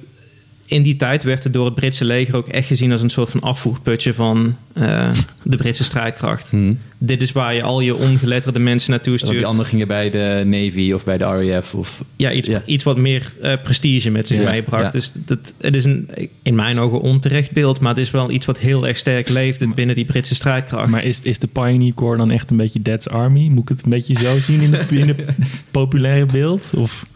[0.68, 3.30] in die tijd werd het door het Britse leger ook echt gezien als een soort
[3.30, 5.10] van afvoerputje van eh,
[5.42, 6.50] de Britse strijdkracht.
[6.50, 6.74] Hm.
[6.98, 9.32] Dit is waar je al je ongeletterde mensen naartoe stuurt.
[9.32, 11.74] die anderen gingen bij de Navy of bij de RAF.
[11.74, 12.62] Of, ja, iets, Ja.
[12.66, 14.84] iets wat meer eh, prestige met zich Ja, meebracht.
[14.84, 14.90] ja.
[14.90, 16.08] Dus dat, het is een,
[16.42, 19.68] in mijn ogen onterecht beeld, maar het is wel iets wat heel erg sterk leefde
[19.68, 20.88] binnen die Britse strijdkracht.
[20.88, 23.48] Maar is, is de Pioneer Corps dan echt een beetje Dad's Army?
[23.48, 25.20] Moet ik het een beetje zo zien in het in het
[25.70, 26.70] populaire beeld?
[26.76, 27.06] Of...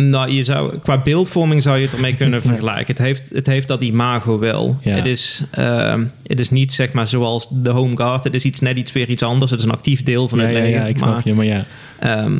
[0.00, 2.86] Nou, je zou, qua beeldvorming zou je het ermee kunnen vergelijken.
[2.86, 4.78] Het heeft, het heeft dat imago wel.
[4.82, 4.94] Ja.
[4.96, 8.24] Het, is, ehm, het is niet zeg maar zoals de Home Guard.
[8.24, 9.50] Het is iets, net iets weer iets anders.
[9.50, 10.78] Het is een actief deel van ja, het ja, leger.
[10.80, 11.64] ja, ik snap maar, je, maar ja.
[11.98, 12.38] ehm,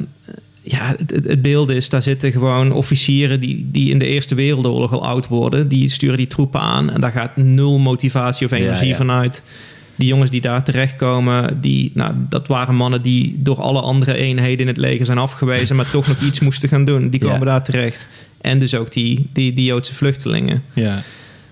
[0.63, 4.93] ja, het, het- beeld is, daar zitten gewoon officieren die, die in de Eerste Wereldoorlog
[4.93, 5.69] al oud worden.
[5.69, 9.43] Die sturen die troepen aan en daar gaat nul motivatie of energie vanuit.
[9.99, 14.59] Die jongens die daar terechtkomen, die, nou, dat waren mannen die door alle andere eenheden
[14.61, 17.09] in het leger zijn afgewezen, maar toch nog iets moesten gaan doen.
[17.11, 17.31] Die Ja.
[17.31, 18.07] komen daar terecht.
[18.41, 20.63] En dus ook die, die, die Joodse vluchtelingen.
[20.73, 21.03] Ja.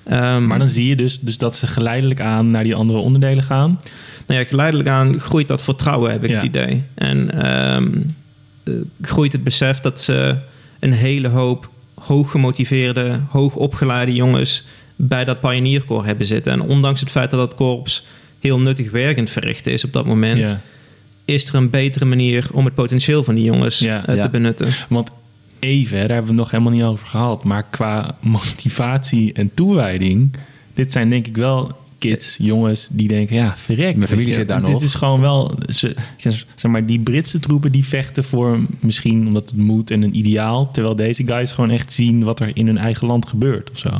[0.05, 3.43] Ehm, Maar dan zie je dus, dus dat ze geleidelijk aan naar die andere onderdelen
[3.45, 3.81] gaan.
[4.27, 6.37] nou ja, geleidelijk aan groeit dat vertrouwen, heb ik Ja.
[6.37, 6.83] het idee.
[6.95, 7.89] En ehm,
[8.65, 10.37] eh, groeit het besef dat ze
[10.81, 14.65] een hele hoop hoog gemotiveerde, hoog opgeleide jongens
[14.97, 16.53] bij dat pionierkorps hebben zitten.
[16.53, 18.07] En ondanks het feit dat dat korps
[18.41, 20.61] heel nuttig werkend verricht is op dat moment, Ja.
[21.25, 24.07] is er een betere manier om het potentieel van die jongens Ja.
[24.07, 24.23] eh, Ja.
[24.23, 24.69] te benutten.
[24.89, 25.11] Want
[25.59, 27.45] even, daar hebben we het nog helemaal niet over gehad.
[27.45, 30.37] Maar qua motivatie en toewijding,
[30.75, 33.97] dit zijn denk ik wel kids, jongens, die denken, ja, verrek.
[33.97, 34.83] weet familie je, zit daar dit nog.
[34.83, 35.95] is gewoon wel, ze,
[36.55, 40.71] zeg maar, die Britse troepen die vechten voor misschien omdat het moet en een ideaal.
[40.73, 43.91] Terwijl deze guys gewoon echt zien wat er in hun eigen land gebeurt of zo.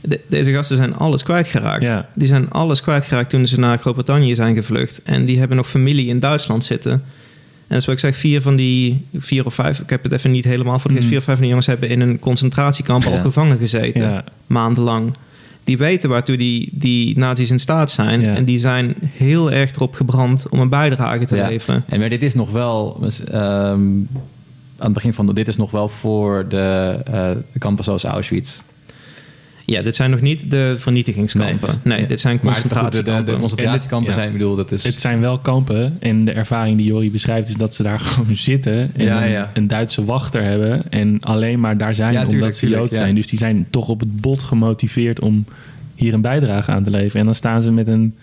[0.00, 1.82] De- deze gasten zijn alles kwijtgeraakt.
[1.82, 2.08] Ja.
[2.14, 5.00] Die zijn alles kwijtgeraakt toen ze naar Groot-Brittannië zijn gevlucht.
[5.04, 6.92] En die hebben nog familie in Duitsland zitten.
[6.92, 10.12] En dat is wat ik zeg, vier van die, vier of vijf, ik heb het
[10.12, 11.08] even niet helemaal voor de geest, Mhm.
[11.08, 14.02] vier of vijf van die jongens hebben in een concentratiekamp al gevangen gezeten.
[14.02, 14.24] Ja.
[14.46, 15.14] Maandenlang.
[15.64, 18.20] Die weten waartoe die, die nazi's in staat zijn.
[18.20, 18.34] Ja.
[18.34, 21.84] En die zijn heel erg erop gebrand om een bijdrage te leveren.
[21.88, 24.04] En maar dit is nog wel, ehm, aan
[24.78, 28.60] het begin van, dit is nog wel voor de uh, kampen zoals Auschwitz.
[29.70, 31.68] Ja, dit zijn nog niet de vernietigingskampen.
[31.84, 32.06] Nee, Ja.
[32.06, 33.24] dit zijn Maar goed, de, concentratiekampen.
[33.24, 34.84] de, de concentratiekampen En dit- zijn, ik bedoel, dat is...
[34.84, 38.36] Het zijn wel kampen en de ervaring die Jori beschrijft is dat ze daar gewoon
[38.36, 39.50] zitten en Ja, een, ja.
[39.54, 42.90] een Duitse wachter hebben en alleen maar daar zijn Ja, tuurlijk, omdat ze tuurlijk, Jood
[42.90, 42.96] ja.
[42.96, 43.14] zijn.
[43.14, 45.44] Dus die zijn toch op het bot gemotiveerd om
[45.94, 47.20] hier een bijdrage aan te leveren.
[47.20, 48.14] En dan staan ze met een,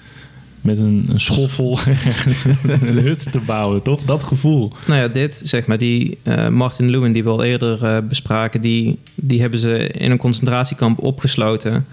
[0.65, 1.79] met een, een schoffel
[2.81, 4.01] een hut te bouwen, toch?
[4.01, 4.71] Dat gevoel.
[4.87, 8.61] Nou ja, dit, zeg maar, die eh, Martin Lewin die we al eerder eh, bespraken,
[8.61, 11.85] die, die hebben ze in een concentratiekamp opgesloten.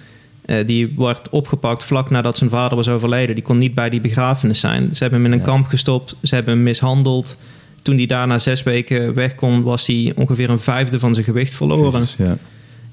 [0.44, 3.34] Eh, die wordt opgepakt vlak nadat zijn vader was overleden.
[3.34, 4.94] Die kon niet bij die begrafenis zijn.
[4.94, 5.52] Ze hebben hem in een Ja.
[5.52, 7.36] kamp gestopt, ze hebben hem mishandeld.
[7.82, 11.54] Toen hij daarna zes weken weg kon, was hij ongeveer een vijfde van zijn gewicht
[11.54, 12.00] verloren.
[12.00, 12.36] Jezus, ja.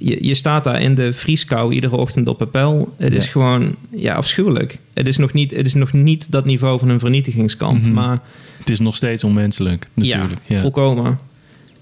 [0.01, 2.93] Je, je staat daar in de vrieskou iedere ochtend op appel.
[2.97, 4.79] Het is gewoon ja, afschuwelijk.
[4.93, 7.81] Het is, nog niet, het is nog niet dat niveau van een vernietigingskamp.
[7.81, 7.93] Mhm.
[7.93, 8.19] Maar
[8.57, 10.41] Het is nog steeds onmenselijk, natuurlijk.
[10.47, 11.19] ja, Ja, volkomen.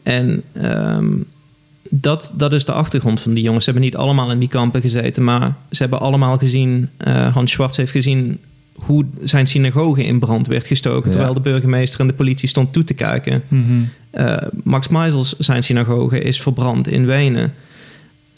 [0.03, 1.08] En ehm,
[1.89, 3.63] dat, dat is de achtergrond van die jongens.
[3.65, 7.51] Ze hebben niet allemaal in die kampen gezeten, maar ze hebben allemaal gezien, eh, Hans
[7.51, 8.39] Schwartz heeft gezien
[8.73, 11.12] hoe zijn synagoge in brand werd gestoken, Ja.
[11.12, 13.43] terwijl de burgemeester en de politie stond toe te kijken.
[13.47, 13.63] Mhm.
[14.10, 17.53] Eh, Max Meisels, zijn synagoge, is verbrand in Wenen.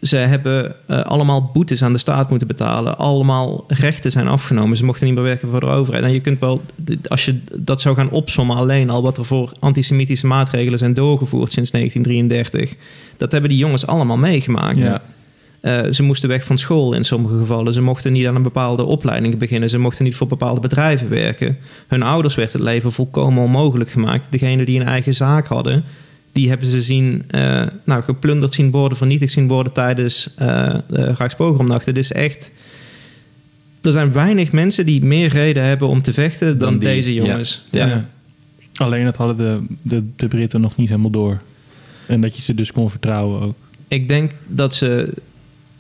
[0.02, 2.98] Ze hebben eh, allemaal boetes aan de staat moeten betalen.
[2.98, 4.78] Allemaal rechten zijn afgenomen.
[4.78, 6.04] Ze mochten niet meer werken voor de overheid.
[6.04, 6.62] En je kunt wel,
[7.08, 11.52] als je dat zou gaan opsommen, alleen al wat er voor antisemitische maatregelen zijn doorgevoerd
[11.52, 12.76] sinds 1933.
[13.18, 14.78] Dat hebben die jongens allemaal meegemaakt.
[14.78, 15.02] Ja.
[15.62, 17.74] Eh, ze moesten weg van school in sommige gevallen.
[17.74, 19.70] Ze mochten niet aan een bepaalde opleiding beginnen.
[19.70, 21.58] Ze mochten niet voor bepaalde bedrijven werken.
[21.88, 24.28] Hun ouders werd het leven volkomen onmogelijk gemaakt.
[24.32, 25.84] Degenen die een eigen zaak hadden,
[26.40, 31.14] die hebben ze zien, eh, nou, geplunderd zien worden, vernietigd zien worden tijdens eh de
[31.14, 31.86] Rijkspogromnacht.
[31.86, 32.52] Het is echt.
[33.82, 37.14] Er zijn weinig mensen die meer reden hebben om te vechten dan, Dan die, deze
[37.14, 37.26] ja.
[37.26, 37.66] jongens.
[37.70, 37.88] Ja.
[37.88, 38.10] Ja.
[38.74, 41.42] Alleen dat hadden de, de, de Britten nog niet helemaal door.
[42.06, 43.56] En dat je ze dus kon vertrouwen ook.
[43.88, 45.14] Ik denk dat ze.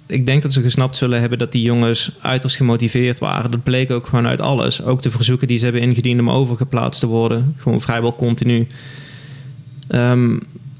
[0.06, 3.52] Ik denk dat ze gesnapt zullen hebben dat die jongens uiterst gemotiveerd waren.
[3.52, 4.84] Dat bleek ook gewoon uit alles.
[4.84, 7.56] Ook de verzoeken die ze hebben ingediend om overgeplaatst te worden.
[7.58, 8.67] Gewoon vrijwel continu.
[9.89, 10.38] Ehm,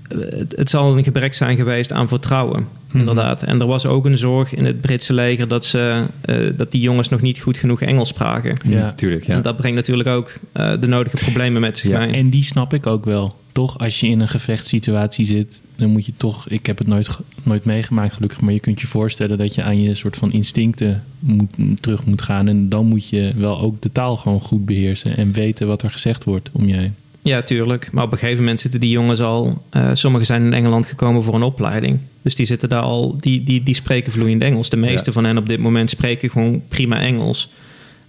[0.08, 2.98] het, het zal een gebrek zijn geweest aan vertrouwen, Mhm.
[3.00, 3.44] inderdaad.
[3.44, 6.82] En er was ook een zorg in het Britse leger dat, ze, eh, dat die
[6.82, 8.56] jongens nog niet goed genoeg Engels spraken.
[8.66, 8.92] Ja.
[8.94, 9.26] tuurlijk.
[9.26, 9.34] Ja.
[9.34, 12.12] En dat brengt natuurlijk ook eh, de nodige problemen met zich Ja, mee.
[12.12, 13.36] En die snap ik ook wel.
[13.52, 16.50] Toch, als je in een gevechtssituatie zit, dan moet je toch...
[16.50, 19.82] Ik heb het nooit, nooit meegemaakt gelukkig, maar je kunt je voorstellen dat je aan
[19.82, 22.48] je soort van instincten moet, terug moet gaan.
[22.48, 25.92] En dan moet je wel ook de taal gewoon goed beheersen en weten wat er
[25.92, 26.96] gezegd wordt om je heen.
[27.30, 27.90] Ja, tuurlijk.
[27.92, 29.64] Maar op een gegeven moment zitten die jongens al...
[29.70, 32.00] eh, sommigen zijn in Engeland gekomen voor een opleiding.
[32.22, 33.18] Dus die zitten daar al...
[33.20, 34.70] Die, die, die spreken vloeiend Engels.
[34.70, 35.12] De meeste Ja.
[35.12, 37.50] van hen op dit moment spreken gewoon prima Engels.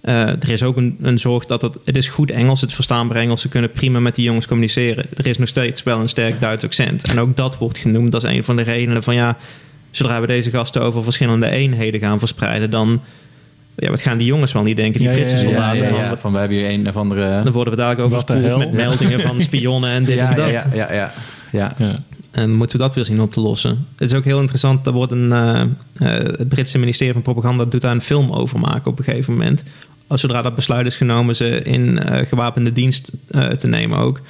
[0.01, 1.77] Eh, er is ook een, een zorg dat het...
[1.85, 3.41] Het is goed Engels, het verstaanbaar Engels.
[3.41, 5.05] Ze kunnen prima met die jongens communiceren.
[5.17, 7.03] Er is nog steeds wel een sterk Duits accent.
[7.03, 8.13] En ook dat wordt genoemd.
[8.13, 9.15] Is een van de redenen van...
[9.15, 9.37] ja,
[9.91, 12.69] zodra we deze gasten over verschillende eenheden gaan verspreiden...
[12.69, 13.01] dan...
[13.75, 14.99] Ja, wat gaan die jongens wel niet denken?
[14.99, 15.97] Die Ja, ja, Britse ja, ja, soldaten ja, van...
[15.99, 17.43] ja, wat- van we hebben hier een of andere...
[17.43, 20.49] Dan worden we daar de overspoeld met meldingen van spionnen en dit ja, en dat.
[20.49, 21.13] ja, ja, ja,
[21.51, 21.73] ja.
[21.77, 21.99] Ja.
[22.31, 23.87] En moeten we dat weer zien op te lossen.
[23.97, 24.85] Het is ook heel interessant.
[24.87, 25.67] Er wordt een, eh, eh,
[26.37, 29.63] het Britse ministerie van Propaganda doet daar een film over maken op een gegeven moment.
[30.07, 34.21] Als zodra dat besluit is genomen ze in eh, gewapende dienst eh, te nemen ook.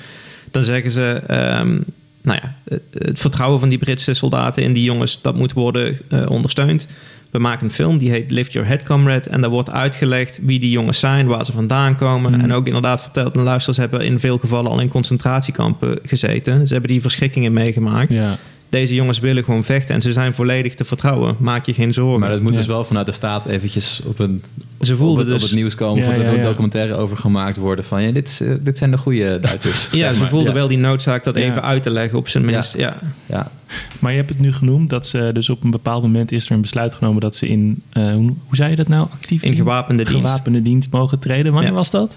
[0.52, 1.80] Dan zeggen ze, ehm,
[2.22, 5.98] nou ja, het, het vertrouwen van die Britse soldaten in die jongens, dat moet worden
[6.10, 6.88] eh, ondersteund.
[7.32, 9.30] We maken een film die heet Lift Your Head Comrade.
[9.30, 12.34] En daar wordt uitgelegd wie die jongens zijn, waar ze vandaan komen.
[12.34, 12.40] Mm.
[12.40, 16.68] En ook inderdaad verteld, en luisteraars hebben in veel gevallen al in concentratiekampen gezeten.
[16.68, 18.14] Ze hebben die verschrikkingen meegemaakt.
[18.14, 18.38] Ja.
[18.72, 21.36] Deze jongens willen gewoon vechten en ze zijn volledig te vertrouwen.
[21.40, 22.20] Maak je geen zorgen.
[22.20, 22.58] Maar dat moet Ja.
[22.58, 24.44] dus wel vanuit de staat eventjes op, een,
[24.80, 25.36] ze op, voelden het, dus...
[25.44, 26.04] op het nieuws komen.
[26.04, 26.44] Ja, of er ja, een ja.
[26.44, 27.86] documentaire over gemaakt worden.
[27.86, 29.90] Van ja, dit, is, eh, dit zijn de goede Duitsers.
[29.92, 30.30] ja, zeg ze maar.
[30.30, 30.54] voelden Ja.
[30.54, 31.42] wel die noodzaak dat Ja.
[31.42, 32.78] even uit te leggen op zijn minst.
[32.78, 32.98] Ja.
[33.26, 33.52] Ja.
[34.00, 36.52] Maar je hebt het nu genoemd dat ze dus op een bepaald moment is er
[36.56, 39.54] een besluit genomen dat ze in, eh, hoe, hoe zei je dat nou, actief In
[39.56, 40.22] gewapende dienst.
[40.28, 41.52] gewapende dienst mogen treden.
[41.52, 41.76] Wanneer Ja.
[41.78, 42.16] was dat?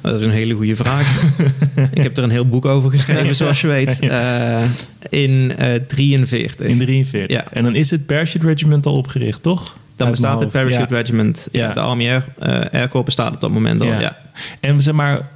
[0.00, 1.22] Dat is een hele goede vraag.
[1.94, 3.98] ik heb er een heel boek over geschreven, zoals je weet.
[4.00, 4.62] Eh,
[5.08, 6.66] in eh 43.
[6.66, 7.36] In 43.
[7.36, 7.44] Ja.
[7.52, 9.76] En dan is het Parachute Regiment al opgericht, toch?
[9.96, 10.50] Dan Uit bestaat het.
[10.50, 11.00] Parachute Ja.
[11.00, 11.48] Regiment.
[11.52, 11.66] Ja.
[11.68, 11.72] Ja.
[11.74, 12.48] De Army Air, eh,
[12.80, 13.86] Air Corps bestaat op dat moment al.
[13.86, 14.16] Ja.
[14.60, 15.28] En zeg maar,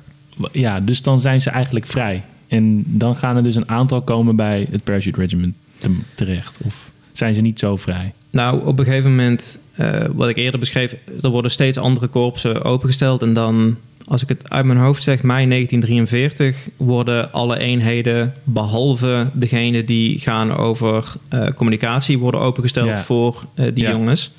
[0.52, 2.22] ja, dus dan zijn ze eigenlijk vrij.
[2.48, 6.58] En dan gaan er dus een aantal komen bij het Parachute Regiment te- terecht.
[6.64, 8.12] Of zijn ze niet zo vrij?
[8.30, 12.64] Nou, op een gegeven moment, eh, wat ik eerder beschreef, er worden steeds andere korpsen
[12.64, 13.22] opengesteld.
[13.22, 19.30] En dan, als ik het uit mijn hoofd zeg, mei 1943 worden alle eenheden, behalve
[19.32, 23.02] degene die gaan over eh, communicatie, worden opengesteld Ja.
[23.02, 23.90] voor eh, die Ja.
[23.90, 24.32] jongens.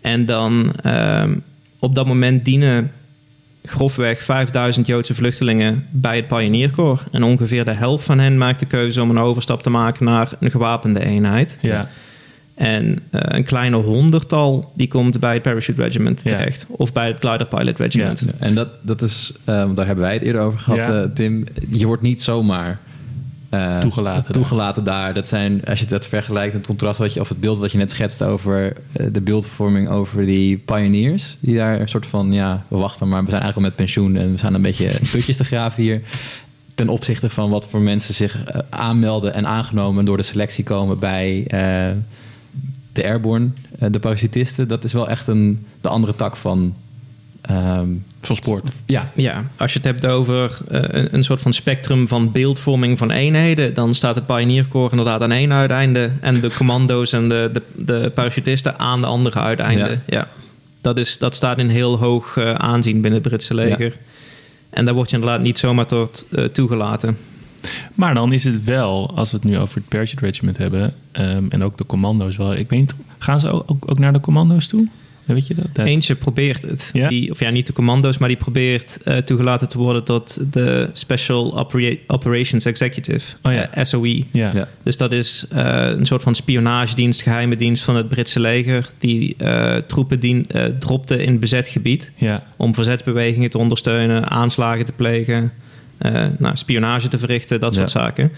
[0.00, 1.34] En dan ehm,
[1.78, 2.90] op dat moment dienen
[3.64, 7.02] grofweg 5000 Joodse vluchtelingen bij het Pionierkorps.
[7.12, 10.30] En ongeveer de helft van hen maakt de keuze om een overstap te maken naar
[10.40, 11.58] een gewapende eenheid.
[11.60, 11.88] Ja.
[12.54, 16.36] En eh, een kleine honderdtal die komt bij het Parachute Regiment Ja.
[16.36, 16.66] terecht.
[16.68, 18.20] Of bij het Glider Pilot Regiment.
[18.20, 18.32] Ja.
[18.46, 21.02] En dat, dat is, eh, want daar hebben wij het eerder over gehad, Ja.
[21.02, 21.44] eh, Tim.
[21.70, 22.78] Je wordt niet zomaar
[23.50, 24.32] eh, Toegelaten daar.
[24.32, 25.14] toegelaten daar.
[25.14, 27.78] Dat zijn, als je dat vergelijkt, het contrast wat je, of het beeld wat je
[27.78, 28.72] net schetst over
[29.12, 31.36] de beeldvorming over die pioneers.
[31.40, 34.16] Die daar een soort van, ja, we wachten maar, we zijn eigenlijk al met pensioen
[34.16, 36.00] en we zijn een beetje putjes te graven hier.
[36.74, 38.38] Ten opzichte van wat voor mensen zich
[38.70, 41.90] aanmelden en aangenomen en door de selectie komen bij eh,
[42.94, 44.68] de Airborne, eh, de parachutisten.
[44.68, 46.74] Dat is wel echt een, de andere tak van...
[47.40, 47.88] ehm,
[48.20, 48.64] Van sport.
[48.86, 52.98] ja, Ja, als je het hebt over eh, een, een soort van spectrum van beeldvorming
[52.98, 57.50] van eenheden, dan staat het Pionierkorps inderdaad aan één uiteinde en de commando's en de,
[57.52, 59.90] de, de parachutisten aan de andere uiteinde.
[59.90, 60.00] Ja.
[60.06, 60.28] Ja.
[60.80, 63.96] Dat, is, dat staat in heel hoog eh, aanzien binnen het Britse leger.
[64.70, 67.16] En daar word je inderdaad niet zomaar tot toegelaten.
[67.94, 70.94] Maar dan is het wel, als we het nu over het Parachute Regiment hebben...
[71.12, 72.54] ehm, en ook de commando's wel...
[72.54, 74.88] Ik weet niet, gaan ze ook, ook, ook naar de commando's toe?
[75.24, 75.64] Weet je dat?
[75.72, 76.90] Dat- Eentje probeert het.
[76.92, 77.08] Ja?
[77.08, 80.90] Die, of ja, niet de commando's, maar die probeert eh, toegelaten te worden tot de
[80.92, 83.68] Special Opera- Operations Executive, Oh ja.
[83.70, 84.24] eh, SOE.
[84.32, 84.50] Ja.
[84.54, 84.68] Ja.
[84.82, 89.34] Dus dat is eh, een soort van spionagedienst, geheime dienst van het Britse leger, die
[89.38, 92.42] eh, troepen dien, eh, dropte in bezet gebied ja.
[92.56, 95.52] om verzetsbewegingen te ondersteunen, aanslagen te plegen,
[96.38, 98.00] nou, spionage te verrichten, dat soort Ja.
[98.00, 98.32] zaken.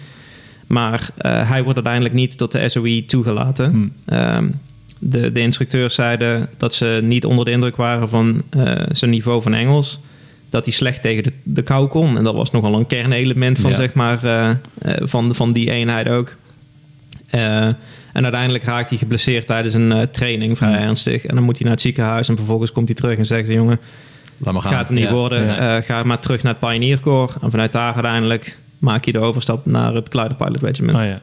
[0.66, 3.70] Maar eh, hij wordt uiteindelijk niet tot de SOE toegelaten.
[3.70, 4.14] Hm.
[4.14, 4.48] Ehm,
[4.98, 9.42] de, de instructeurs zeiden dat ze niet onder de indruk waren van eh, zijn niveau
[9.42, 10.00] van Engels.
[10.50, 12.16] Dat hij slecht tegen de, de kou kon.
[12.16, 13.76] En dat was nogal een kernelement van, Ja.
[13.76, 14.56] zeg maar, eh, eh,
[15.00, 16.36] van, van die eenheid ook.
[17.30, 17.66] Eh,
[18.12, 20.82] en uiteindelijk raakt hij geblesseerd tijdens een eh, training, vrij Hmm.
[20.82, 21.24] ernstig.
[21.26, 23.52] En dan moet hij naar het ziekenhuis en vervolgens komt hij terug en zegt ze...
[23.52, 23.78] jongen,
[24.38, 24.72] laat maar gaan.
[24.72, 25.12] gaat het niet Ja.
[25.12, 25.44] worden.
[25.44, 25.76] Ja.
[25.76, 27.34] Eh, ga maar terug naar het Pioneer Corps.
[27.42, 30.98] En vanuit daar uiteindelijk maak je de overstap naar het Glider Pilot Regiment.
[30.98, 31.20] Oh ja.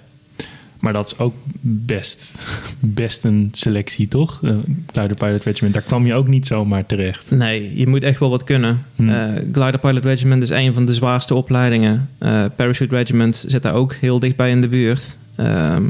[0.80, 2.32] Maar dat is ook best,
[2.80, 4.39] best een selectie, toch?
[4.41, 4.52] Uh,
[4.91, 7.32] Glider Pilot Regiment, daar kwam je ook niet zomaar terecht.
[7.32, 8.86] Nee, je moet echt wel wat kunnen.
[8.95, 9.10] Hmm.
[9.10, 12.10] Eh, Glider Pilot Regiment is een van de zwaarste opleidingen.
[12.17, 15.15] Eh, Parachute Regiment zit daar ook heel dichtbij in de buurt.
[15.36, 15.84] Ehm,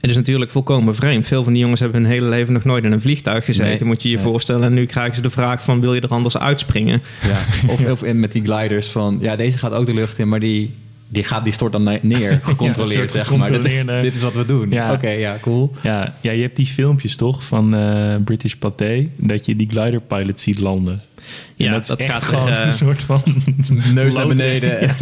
[0.00, 1.26] het is natuurlijk volkomen vreemd.
[1.26, 3.84] Veel van die jongens hebben hun hele leven nog nooit in een vliegtuig gezeten, Nee.
[3.84, 4.24] moet je je Nee.
[4.24, 4.62] voorstellen.
[4.62, 7.02] En nu krijgen ze de vraag van, wil je er anders uitspringen?
[7.28, 7.68] Ja.
[7.72, 10.40] Of, of in- met die gliders van, ja, deze gaat ook de lucht in, maar
[10.40, 10.74] die,
[11.08, 13.62] die, gaat, die stort dan ne- neer, gecontroleerd, soort zeg maar.
[13.62, 14.70] Dit, dit is wat we doen.
[14.70, 14.92] Ja.
[14.92, 15.72] Oké, ja, cool.
[15.82, 20.00] Ja, ja, je hebt die filmpjes toch van eh, British Pathé, dat je die glider
[20.00, 21.00] pilot ziet landen.
[21.56, 23.22] Ja, en dat, gaat er, gewoon eh, een soort van
[23.94, 24.80] Neus naar beneden.
[24.80, 24.94] Ja,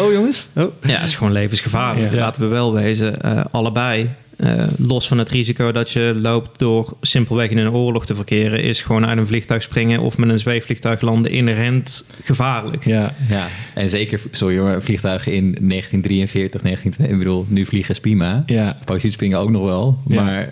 [0.00, 0.48] oh jongens.
[0.56, 0.64] Oh.
[0.82, 2.12] Ja, het is gewoon levensgevaarlijk.
[2.12, 2.18] Ja.
[2.18, 3.22] Laten we wel wezen.
[3.22, 4.08] Eh, allebei.
[4.36, 8.62] Eh, los van het risico dat je loopt door simpelweg in een oorlog te verkeren,
[8.62, 12.84] is gewoon uit een vliegtuig springen of met een zweefvliegtuig landen inherent gevaarlijk.
[12.84, 18.00] Ja, Ja, en zeker, sorry hoor, vliegtuigen in 1943, 19, ik bedoel, nu vliegen is
[18.00, 18.42] prima.
[18.46, 20.22] ja, Parachutespringen ook nog wel, Ja.
[20.22, 20.50] maar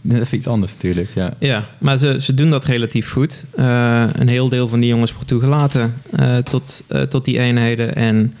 [0.00, 1.08] dat is iets anders natuurlijk.
[1.14, 1.34] Ja.
[1.38, 3.44] Ja, maar ze, ze doen dat relatief goed.
[3.56, 7.94] Eh, een heel deel van die jongens wordt toegelaten eh, tot, tot die eenheden.
[7.96, 8.34] En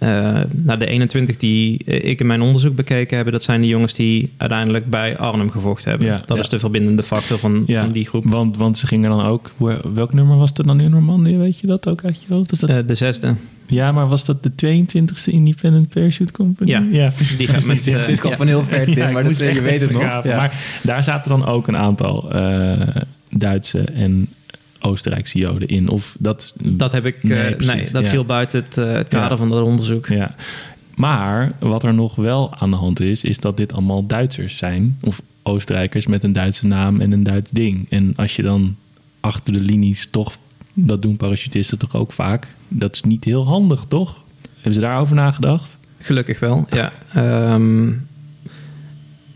[0.00, 3.66] Eh, nou, de 21 die eh, ik in mijn onderzoek bekeken heb, dat zijn de
[3.66, 6.08] jongens die uiteindelijk bij Arnhem gevochten hebben.
[6.08, 6.42] Ja, dat ja.
[6.42, 8.24] is de verbindende factor van, Ja, van die groep.
[8.26, 9.52] Want, want ze gingen dan ook...
[9.94, 11.36] Welk nummer was dat dan in Normandië?
[11.36, 12.52] Weet je dat ook uit je hoofd?
[12.52, 13.34] Is dat, Eh, de zesde.
[13.66, 16.70] ja, maar was dat de 22e Independent Parachute Company?
[16.90, 17.08] Ja.
[17.10, 17.36] precies.
[17.36, 17.98] Die gaat met, Ja.
[17.98, 18.36] eh, Dit ja.
[18.36, 20.02] van heel ver, Ja, maar dat, je weet het nog.
[20.02, 20.22] Ja.
[20.24, 22.32] Maar daar zaten dan ook een aantal
[23.30, 24.28] Duitse en
[24.80, 25.88] Oostenrijkse Joden in.
[25.88, 26.54] Of dat...
[26.62, 27.16] Dat heb ik.
[27.22, 28.08] eh, Nee, nee, precies, dat ja.
[28.10, 29.36] viel buiten het, eh, het kader Ja.
[29.36, 30.06] van dat onderzoek.
[30.08, 30.34] Ja.
[30.94, 34.98] Maar wat er nog wel aan de hand is, is dat dit allemaal Duitsers zijn.
[35.00, 37.86] Of Oostenrijkers met een Duitse naam en een Duits ding.
[37.90, 38.76] En als je dan
[39.20, 40.36] achter de linies toch...
[40.74, 42.46] Dat doen parachutisten toch ook vaak.
[42.68, 44.22] Dat is niet heel handig, toch?
[44.54, 45.78] Hebben ze daarover nagedacht?
[45.98, 46.92] Gelukkig wel, ja.
[47.14, 47.88] Ehm,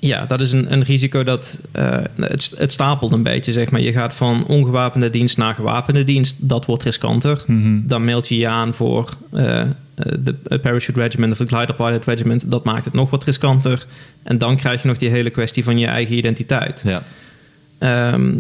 [0.07, 3.81] ja, dat is een, een risico dat eh, het, het stapelt een beetje, zeg maar.
[3.81, 6.49] Je gaat van ongewapende dienst naar gewapende dienst.
[6.49, 7.43] Dat wordt riskanter.
[7.47, 7.81] Mhm.
[7.87, 9.62] Dan meld je je aan voor eh,
[9.95, 12.51] de Parachute Regiment of de Glider Pilot Regiment.
[12.51, 13.87] Dat maakt het nog wat riskanter.
[14.23, 16.83] En dan krijg je nog die hele kwestie van je eigen identiteit.
[16.85, 17.03] Ja.
[17.79, 18.37] Ehm,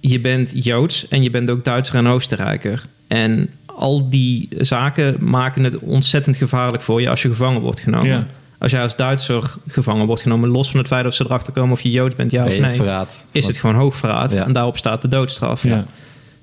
[0.00, 2.84] je bent Joods en je bent ook Duitser en Oostenrijker.
[3.06, 8.08] En al die zaken maken het ontzettend gevaarlijk voor je als je gevangen wordt genomen.
[8.08, 8.26] Ja.
[8.58, 11.72] Als jij als Duitser gevangen wordt genomen, los van het feit of ze erachter komen
[11.72, 13.24] of je Joods bent, ja Ben of nee, verraad?
[13.30, 14.32] is het gewoon hoogverraad.
[14.32, 14.44] Ja.
[14.44, 15.62] En daarop staat de doodstraf.
[15.62, 15.84] Ja.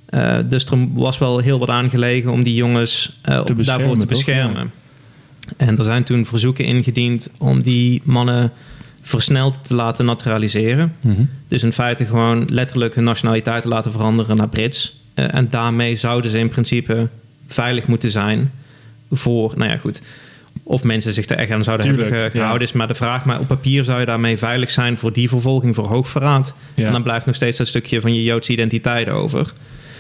[0.06, 4.00] Eh, dus er was wel heel wat aangelegen om die jongens eh, op- daarvoor te
[4.00, 4.08] toch?
[4.08, 4.72] beschermen.
[5.58, 8.52] En er zijn toen verzoeken ingediend om die mannen
[9.02, 10.96] versneld te laten naturaliseren.
[11.02, 11.24] Mhm.
[11.48, 15.02] Dus in feite gewoon letterlijk hun nationaliteit te laten veranderen naar Brits.
[15.14, 17.10] Eh, en daarmee zouden ze in principe
[17.48, 18.52] veilig moeten zijn
[19.12, 20.02] voor, nou ja goed,
[20.64, 22.32] of mensen zich er echt aan zouden Tuurlijk, hebben ja.
[22.32, 22.68] gehouden.
[22.68, 25.76] Is maar de vraag, maar op papier zou je daarmee veilig zijn voor die vervolging,
[25.76, 26.54] voor hoogverraad.
[26.76, 26.86] Ja.
[26.86, 29.54] En dan blijft nog steeds dat stukje van je Joodse identiteit over.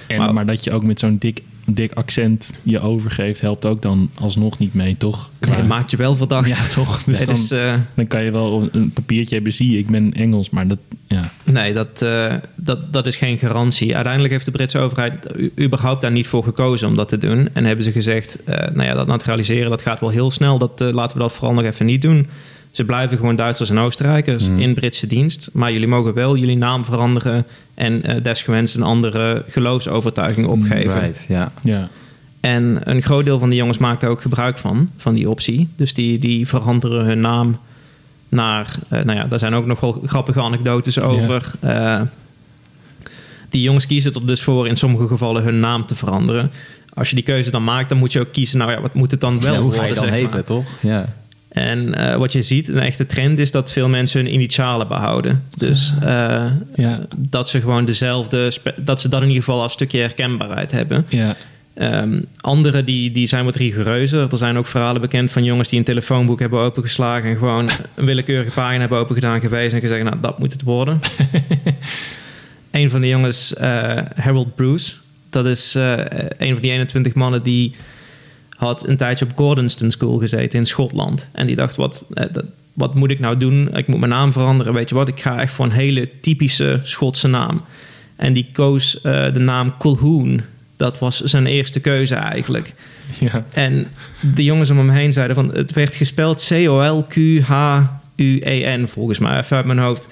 [0.08, 3.82] En, Maar- maar, dat je ook met zo'n dik, dik accent je overgeeft, helpt ook
[3.82, 5.30] dan alsnog niet mee, toch?
[5.40, 6.50] Nee, dat maakt je wel verdacht.
[6.50, 7.04] Ja, toch?
[7.06, 10.14] Dus Nee, dan, dus, eh, dan kan je wel een papiertje hebben, zie ik ben
[10.14, 11.32] Engels, maar dat, ja.
[11.44, 13.94] nee dat, eh, dat, dat is geen garantie.
[13.96, 15.14] Uiteindelijk heeft de Britse overheid
[15.60, 17.50] überhaupt daar niet voor gekozen om dat te doen.
[17.54, 20.58] En hebben ze gezegd, eh, nou ja, dat naturaliseren dat gaat wel heel snel.
[20.58, 22.28] Dat, laten we dat vooral nog even niet doen.
[22.74, 24.60] Ze blijven gewoon Duitsers en Oostenrijkers Mhm.
[24.60, 25.50] in Britse dienst.
[25.54, 31.00] Maar jullie mogen wel jullie naam veranderen en eh, desgewenst een andere geloofsovertuiging opgeven.
[31.02, 31.52] Right, ja.
[31.64, 31.90] ja.
[32.40, 35.68] En een groot deel van die jongens maakt daar ook gebruik van, van die optie.
[35.76, 37.58] Dus die, die veranderen hun naam
[38.30, 38.76] naar...
[38.90, 41.52] eh, nou ja, daar zijn ook nog wel grappige anekdotes over.
[41.60, 42.02] Eh,
[43.50, 46.52] die jongens kiezen er dus voor in sommige gevallen hun naam te veranderen.
[46.94, 48.58] Als je die keuze dan maakt, dan moet je ook kiezen...
[48.58, 50.44] nou ja, wat moet het dan wel Ja, hoe worden, ga je dan heten, maar.
[50.44, 50.66] toch?
[50.82, 51.14] Ja.
[51.54, 55.44] En eh, wat je ziet, een echte trend is dat veel mensen hun initialen behouden.
[55.58, 57.00] Dus eh, Ja.
[57.18, 58.54] dat ze gewoon dezelfde...
[58.82, 61.06] dat ze dat in ieder geval als stukje herkenbaarheid hebben.
[61.10, 61.36] Ja,
[61.74, 64.32] Ehm andere die, die zijn wat rigoureuzer.
[64.32, 68.06] Er zijn ook verhalen bekend van jongens die een telefoonboek hebben opengeslagen en gewoon een
[68.06, 71.00] willekeurige pagina hebben opengedaan, gewezen en gezegd, nou dat moet het worden.
[72.72, 74.94] een van de jongens, eh, Harold Bruce,
[75.30, 75.74] dat is
[76.38, 77.74] een van die 21 mannen die
[78.64, 81.30] had een tijdje op Gordonston School gezeten in Schotland.
[81.32, 82.26] En die dacht, wat, eh,
[82.74, 83.76] wat moet ik nou doen?
[83.76, 84.74] Ik moet mijn naam veranderen.
[84.74, 87.62] Weet je wat, ik ga echt voor een hele typische Schotse naam.
[88.16, 90.42] En die koos eh, de naam Colhoun.
[90.78, 92.74] Dat was zijn eerste keuze eigenlijk.
[93.20, 93.46] ja.
[93.54, 93.88] En
[94.36, 95.54] de jongens om hem heen zeiden van...
[95.54, 96.88] het werd gespeld C-O-L-Q-H-U-E-N
[98.88, 100.08] volgens mij, even uit mijn hoofd.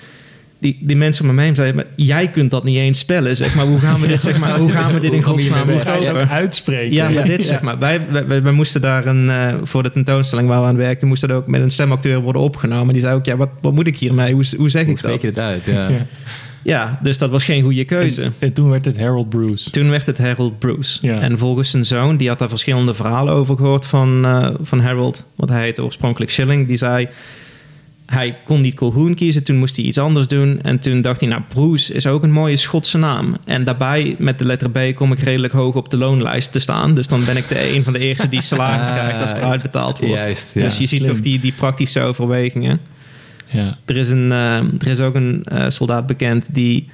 [0.62, 1.76] Die, die mensen om hem heen zeiden...
[1.76, 3.66] maar jij kunt dat niet eens spellen, zeg maar.
[3.66, 6.30] Hoe gaan we dit, zeg maar, hoe gaan we dit in godsnaam vergroten?
[6.30, 6.94] uitspreken.
[6.94, 7.80] Ja, maar dit zeg maar.
[7.80, 11.22] Wij, wij, wij moesten daar een, eh, voor de tentoonstelling waar we aan werkten, moest
[11.22, 12.94] dat ook met een stemacteur worden opgenomen.
[12.94, 14.34] Die zei ook, ja, wat, wat moet ik hiermee?
[14.34, 15.22] Hoe, hoe zeg Hoe ik spreek dat?
[15.22, 15.66] je het uit?
[15.66, 15.90] Ja.
[15.90, 16.06] Ja.
[16.64, 18.22] Ja, dus dat was geen goede keuze.
[18.22, 19.70] En, en toen werd het Harold Bruce.
[19.70, 21.00] Toen werd het Harold Bruce.
[21.02, 21.20] Ja.
[21.20, 25.26] En volgens zijn zoon, die had daar verschillende verhalen over gehoord van, eh, van Harold.
[25.36, 26.68] Want hij heette oorspronkelijk Schilling.
[26.68, 27.08] Die zei,
[28.12, 29.44] hij kon niet Colhoun kiezen.
[29.44, 30.62] Toen moest hij iets anders doen.
[30.62, 33.36] En toen dacht hij, nou, Bruce is ook een mooie Schotse naam.
[33.46, 36.96] En daarbij, met de letter B, kom ik redelijk hoog op de loonlijst te staan.
[36.96, 39.44] Dus dan ben ik de een van de eerste die salaris Ah, krijgt als er
[39.44, 40.14] uitbetaald wordt.
[40.14, 40.62] juist, ja.
[40.62, 42.80] dus je ziet toch die, die praktische overwegingen.
[43.46, 43.78] Ja.
[43.86, 46.90] Er is, een, eh, er is ook een eh, soldaat bekend die,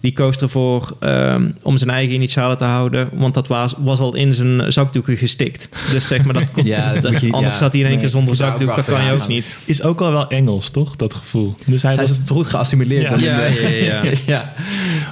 [0.00, 3.08] die koos ervoor ehm, om zijn eigen initialen te houden.
[3.12, 5.68] Want dat was, was al in zijn zakdoeken gestikt.
[5.90, 7.62] Dus zeg maar, dat kon, Ja, dat moet je- anders ja.
[7.62, 8.76] zat hij in één keer zonder zakdoek.
[8.76, 9.56] Dat kan je ook niet.
[9.64, 10.96] Is ook al wel Engels, toch?
[10.96, 11.54] Dat gevoel.
[11.66, 12.16] Dus hij Zij was...
[12.16, 13.20] het goed geassimileerd.
[13.20, 13.44] Ja.
[13.44, 14.02] ja, ja.
[14.26, 14.52] ja.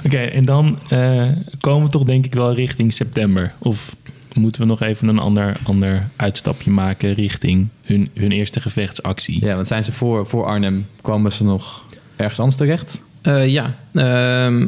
[0.05, 1.23] Oké, en dan eh,
[1.59, 3.53] komen we toch denk ik wel richting september.
[3.57, 3.95] Of
[4.33, 9.45] moeten we nog even een ander, ander uitstapje maken richting hun, hun eerste gevechtsactie?
[9.45, 11.85] Ja, want zijn ze voor, voor Arnhem, kwamen ze nog
[12.15, 12.97] ergens anders terecht?
[13.27, 14.67] Eh, ja, ehm,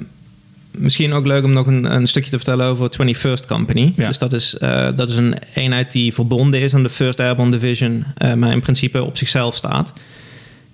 [0.71, 3.93] misschien ook leuk om nog een, een stukje te vertellen over 21st Company.
[3.95, 4.07] Ja.
[4.07, 7.51] Dus dat is, eh, dat is een eenheid die verbonden is aan de 1st Airborne
[7.51, 9.93] Division, eh, maar in principe op zichzelf staat.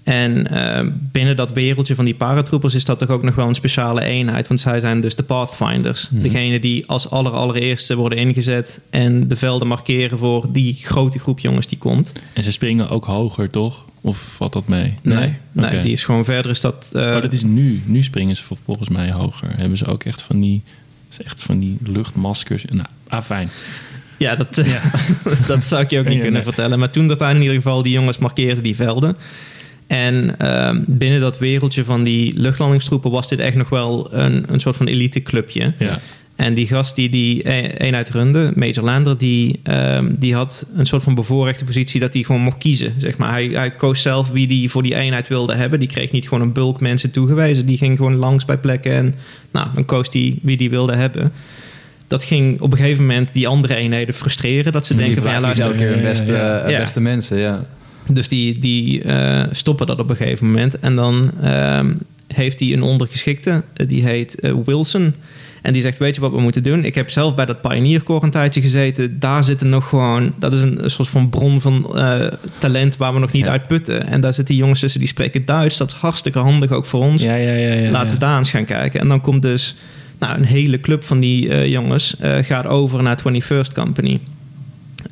[0.06, 3.56] En eh, binnen dat wereldje van die paratroopers is dat toch ook nog wel een
[3.56, 4.48] speciale eenheid.
[4.48, 6.10] Want zij zijn dus de Pathfinders.
[6.10, 6.22] Mhm.
[6.22, 11.40] Degene die als aller allereerste worden ingezet en de velden markeren voor die grote groep
[11.40, 12.12] jongens die komt.
[12.34, 13.86] En ze springen ook hoger, toch?
[14.02, 14.94] Of valt dat mee?
[15.02, 16.90] Nee, nee, die is gewoon verder is dat...
[16.94, 17.82] eh, oh, dat is nu.
[17.86, 19.50] Nu springen ze vol- volgens mij hoger.
[19.58, 20.64] Hebben ze ook echt van die,
[21.26, 22.66] echt van die luchtmaskers.
[22.70, 23.50] Nou, ah, fijn.
[24.18, 24.64] Ja, dat,
[25.48, 26.54] dat zou ik je ook niet Ja, kunnen nee.
[26.54, 26.80] vertellen.
[26.80, 29.18] Maar toen dat daar in ieder geval die jongens markeerden die velden.
[29.88, 34.60] En ehm, binnen dat wereldje van die luchtlandingstroepen was dit echt nog wel een, een
[34.60, 35.74] soort van elite clubje.
[35.80, 36.00] Ja.
[36.36, 40.86] En die gast die die e- eenheid runde, Major Lander, die, ehm, die had een
[40.86, 42.94] soort van bevoorrechte positie dat hij gewoon mocht kiezen.
[42.98, 43.32] Zeg maar.
[43.32, 45.80] hij, hij koos zelf wie die voor die eenheid wilde hebben.
[45.80, 47.66] Die kreeg niet gewoon een bulk mensen toegewezen.
[47.66, 49.16] Die ging gewoon langs bij plekken en
[49.52, 51.32] nou, dan koos die wie die wilde hebben.
[52.08, 54.72] Dat ging op een gegeven moment die andere eenheden frustreren.
[54.72, 56.80] Dat ze Die denken van ja, luister, elke keer ja, beste, eh, ja.
[56.80, 57.66] beste mensen, ja.
[58.10, 60.80] Dus die, die eh, stoppen dat op een gegeven moment.
[60.80, 61.94] En dan ehm,
[62.28, 65.14] heeft hij een ondergeschikte, eh, die heet eh, Wilson.
[65.62, 66.84] En die zegt, weet je wat we moeten doen?
[66.84, 69.20] Ik heb zelf bij dat Pioneer Corps een tijdje gezeten.
[69.20, 70.34] Daar zitten nog gewoon...
[70.40, 71.96] Dat is een, een soort van bron van
[72.58, 73.52] talent waar we nog niet Ja.
[73.52, 74.08] uit putten.
[74.08, 75.78] En daar zitten jongens tussen die spreken Duits.
[75.78, 77.24] Dat is hartstikke handig ook voor ons.
[77.24, 77.74] Ja, ja, ja.
[77.74, 79.00] ja, Laten we daar eens gaan kijken.
[79.00, 79.76] En dan komt dus
[80.20, 84.20] nou, een hele club van die jongens gaat over naar 21st Company.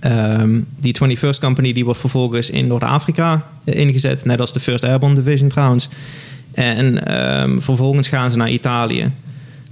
[0.04, 4.84] Ehm, die 21st Company die wordt vervolgens in Noord-Afrika eh, ingezet, net als de 1st
[4.84, 5.90] Airborne Division trouwens.
[6.54, 9.12] En ehm, vervolgens gaan ze naar Italië.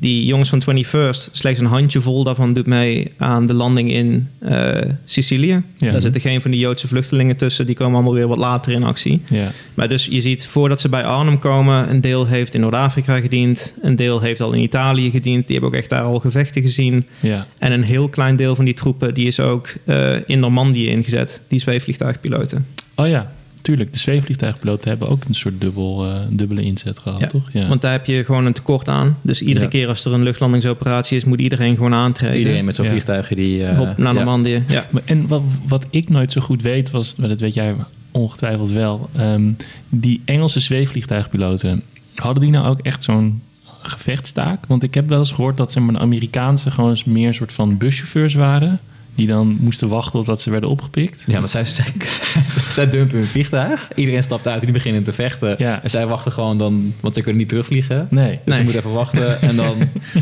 [0.01, 4.81] Die jongens van 21st, slechts een handjevol daarvan doet mee aan de landing in eh,
[5.05, 5.61] Sicilië.
[5.77, 5.91] Ja.
[5.91, 8.83] Daar zitten geen van die Joodse vluchtelingen tussen, die komen allemaal weer wat later in
[8.83, 9.21] actie.
[9.27, 9.51] Ja.
[9.73, 13.73] Maar dus je ziet, voordat ze bij Arnhem komen, een deel heeft in Noord-Afrika gediend,
[13.81, 15.47] een deel heeft al in Italië gediend.
[15.47, 17.07] Die hebben ook echt daar al gevechten gezien.
[17.19, 17.47] ja.
[17.57, 21.41] En een heel klein deel van die troepen, die is ook eh, in Normandië ingezet,
[21.47, 22.65] die zweefvliegtuigpiloten.
[22.95, 23.31] Oh ja,
[23.61, 23.93] tuurlijk.
[23.93, 27.49] De zweefvliegtuigpiloten hebben ook een soort dubbel, eh, dubbele inzet gehad, Ja, toch?
[27.51, 27.67] Ja.
[27.67, 29.17] Want daar heb je gewoon een tekort aan.
[29.21, 29.71] Dus iedere Ja.
[29.71, 32.37] keer als er een luchtlandingsoperatie is, moet iedereen gewoon aantreden.
[32.37, 32.91] Iedereen met zo'n Ja.
[32.91, 33.65] vliegtuigen die...
[33.65, 34.19] eh, Hop, naar ja.
[34.19, 34.63] Normandië.
[34.67, 34.85] Ja.
[35.05, 37.75] En wat, wat ik nooit zo goed weet, was, maar dat weet jij
[38.11, 39.51] ongetwijfeld wel, ehm,
[39.89, 41.83] die Engelse zweefvliegtuigpiloten,
[42.15, 43.41] hadden die nou ook echt zo'n
[43.81, 44.65] gevechtstaak?
[44.67, 47.33] Want ik heb wel eens gehoord dat zeg maar, de Amerikaanse gewoon eens meer een
[47.33, 48.79] soort van buschauffeurs waren,
[49.15, 51.23] die dan moesten wachten totdat ze werden opgepikt.
[51.27, 51.85] Ja, maar zij, zij,
[52.69, 53.87] zij dumpen hun vliegtuig.
[53.95, 55.55] Iedereen stapt uit en die beginnen te vechten.
[55.57, 55.83] Ja.
[55.83, 58.07] En zij wachten gewoon dan, want ze kunnen niet terugvliegen.
[58.09, 58.29] Nee.
[58.31, 58.55] Dus Nee.
[58.55, 59.75] ze moeten even wachten en dan...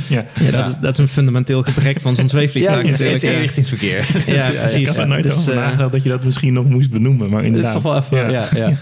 [0.07, 0.25] Ja.
[0.39, 2.85] Ja, dat, Is, dat is een fundamenteel gebrek van zo'n zweefvliegtuig.
[2.87, 3.29] het is, het is ja.
[3.31, 4.05] eenrichtingsverkeer.
[4.27, 4.87] Ja, Ik precies.
[4.87, 7.43] had er nooit Dus, over eh, nagedacht dat je dat misschien nog moest benoemen, maar
[7.43, 7.73] Het is inderdaad.
[7.73, 8.31] toch wel even...
[8.31, 8.73] Ja, ja.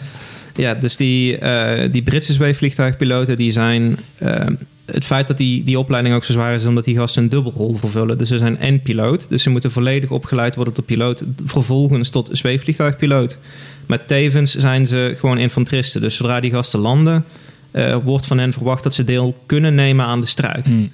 [0.56, 3.98] Ja, dus die, eh, die Britse zweefvliegtuigpiloten die zijn...
[4.18, 4.46] eh,
[4.92, 6.66] het feit dat die, die opleiding ook zo zwaar is...
[6.66, 8.18] omdat die gasten een dubbelrol vervullen.
[8.18, 9.30] Dus ze zijn en piloot.
[9.30, 11.24] Dus ze moeten volledig opgeleid worden tot piloot...
[11.46, 13.38] vervolgens tot zweefvliegtuigpiloot.
[13.86, 16.02] Maar tevens zijn ze gewoon infanteristen.
[16.02, 17.26] Dus zodra die gasten landen...
[17.72, 20.68] eh, wordt van hen verwacht dat ze deel kunnen nemen aan de strijd.
[20.68, 20.88] Hm.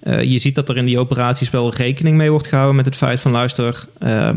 [0.00, 2.96] Eh, je ziet dat er in die operaties wel rekening mee wordt gehouden met het
[2.96, 3.84] feit van luister.
[3.98, 4.30] eh,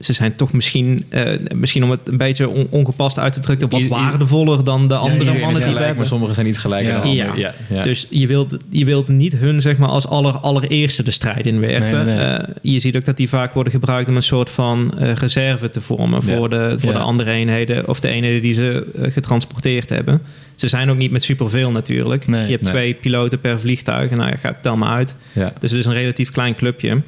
[0.00, 1.24] ze zijn toch misschien, eh,
[1.54, 5.24] misschien om het een beetje on- ongepast uit te drukken, wat waardevoller dan de andere
[5.24, 6.98] mannen die we gelijk, maar sommigen zijn iets gelijker Ja.
[7.00, 7.38] dan anderen.
[7.38, 7.54] Ja.
[7.68, 7.76] Ja.
[7.76, 7.82] Ja.
[7.82, 12.06] Dus je wilt, je wilt niet hun zeg maar, als aller, allereerste de strijd inwerpen.
[12.06, 12.36] Nee, nee, nee.
[12.36, 15.70] Eh, je ziet ook dat die vaak worden gebruikt om een soort van eh, reserve
[15.70, 16.36] te vormen Ja.
[16.36, 16.96] voor, de, voor Ja.
[16.98, 20.22] de andere eenheden of de eenheden die ze getransporteerd hebben.
[20.54, 22.26] Ze zijn ook niet met superveel natuurlijk.
[22.26, 22.72] Nee, je hebt nee.
[22.72, 25.14] twee piloten per vliegtuig en nou ja, gaat tel maar uit.
[25.32, 25.52] Ja.
[25.60, 27.02] Dus het is een relatief klein clubje.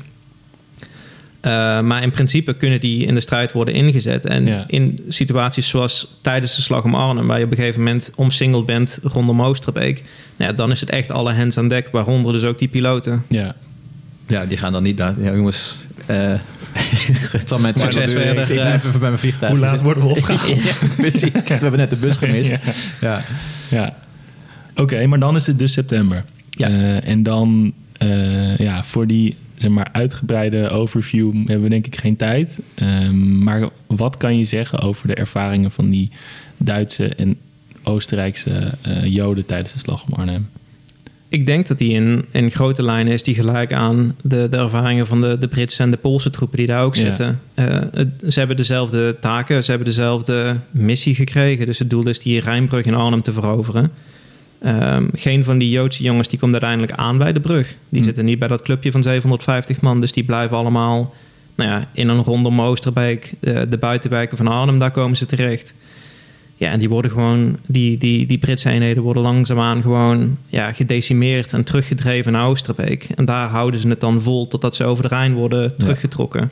[1.41, 4.27] Eh, maar in principe kunnen die in de strijd worden ingezet.
[4.27, 4.65] En Ja.
[4.67, 8.67] in situaties zoals tijdens de slag om Arnhem, waar je op een gegeven moment omsingeld
[8.67, 10.03] bent rondom Oosterbeek,
[10.37, 13.25] nou ja, dan is het echt alle hands aan dek, waaronder dus ook die piloten.
[13.29, 13.55] Ja.
[14.27, 15.21] ja, die gaan dan niet daar...
[15.21, 15.77] Ja, jongens...
[16.07, 16.33] eh
[17.39, 18.55] het zal mijn Succes verder, Ik eh.
[18.55, 19.53] blijf even bij mijn vliegtuig.
[19.53, 20.59] Hoe laat worden we opgehaald?
[20.97, 21.23] Precies.
[21.33, 22.55] We hebben net de bus gemist.
[23.01, 23.23] Ja.
[23.71, 23.97] Ja.
[24.77, 26.25] Oké, maar dan is het dus september.
[26.51, 26.69] Ja.
[26.69, 31.97] Eh, en dan, eh, ja, voor die zeg maar, uitgebreide overview hebben we denk ik
[31.97, 32.61] geen tijd.
[32.75, 36.11] Ehm, maar wat kan je zeggen over de ervaringen van die
[36.57, 37.37] Duitse en
[37.83, 40.49] Oostenrijkse eh, Joden tijdens de slag om Arnhem?
[41.29, 45.07] Ik denk dat die in, in grote lijnen is die gelijk aan de, de ervaringen
[45.07, 47.41] van de, de Britse en de Poolse troepen die daar ook zitten.
[47.55, 47.67] Eh,
[48.29, 51.67] ze hebben dezelfde taken, ze hebben dezelfde missie gekregen.
[51.67, 53.91] Dus het doel is die Rijnbrug in Arnhem te veroveren.
[54.61, 57.77] Ehm, geen van die Joodse jongens die komt uiteindelijk aan bij de brug.
[57.89, 58.07] Die Hm.
[58.07, 60.01] zitten niet bij dat clubje van 750 man.
[60.01, 61.15] Dus die blijven allemaal
[61.55, 65.75] nou ja, in een rondom Oosterbeek, de, de buitenwijken van Arnhem, daar komen ze terecht.
[66.57, 71.53] Ja, en die worden gewoon, die, die, die Britse eenheden worden langzaamaan gewoon ja, gedecimeerd
[71.53, 73.09] en teruggedreven naar Oosterbeek.
[73.15, 76.51] En daar houden ze het dan vol totdat ze over de Rijn worden teruggetrokken.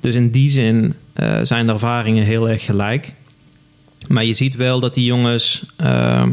[0.00, 3.12] Dus in die zin eh, zijn de ervaringen heel erg gelijk.
[4.08, 6.26] Maar je ziet wel dat die jongens, uh,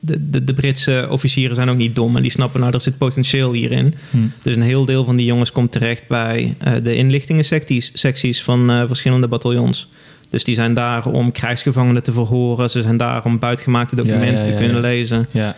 [0.00, 2.98] de, de, de, Britse officieren zijn ook niet dom en die snappen nou, er zit
[2.98, 3.94] potentieel hierin.
[4.10, 4.16] Hm.
[4.42, 8.70] Dus een heel deel van die jongens komt terecht bij uh, de inlichtingensecties secties van
[8.70, 9.88] uh, verschillende bataljons.
[10.30, 12.70] Dus die zijn daar om krijgsgevangenen te verhoren.
[12.70, 15.26] Ze zijn daar om buitgemaakte documenten ja, ja, te kunnen lezen.
[15.30, 15.56] Ja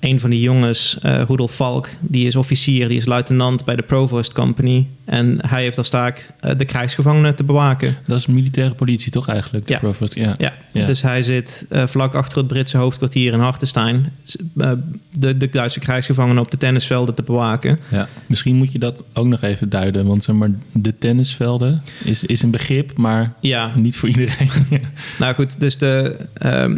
[0.00, 3.82] een van die jongens, uh, Rudolf Valk, die is officier, die is luitenant bij de
[3.82, 4.86] Provost Company.
[5.04, 7.96] En hij heeft als taak uh, de krijgsgevangenen te bewaken.
[8.06, 9.66] Dat is militaire politie toch eigenlijk?
[9.66, 9.78] De ja.
[9.78, 10.34] Provost, ja.
[10.38, 10.52] Ja.
[10.72, 10.86] ja.
[10.86, 14.12] dus hij zit uh, vlak achter het Britse hoofdkwartier in Hartenstein.
[14.52, 17.78] de, de Duitse krijgsgevangenen op de tennisvelden te bewaken.
[17.88, 18.08] Ja.
[18.26, 20.06] Misschien moet je dat ook nog even duiden.
[20.06, 23.72] Want zeg maar, de tennisvelden is, is een begrip, maar ja.
[23.76, 24.50] niet voor iedereen.
[25.18, 26.16] nou goed, dus de,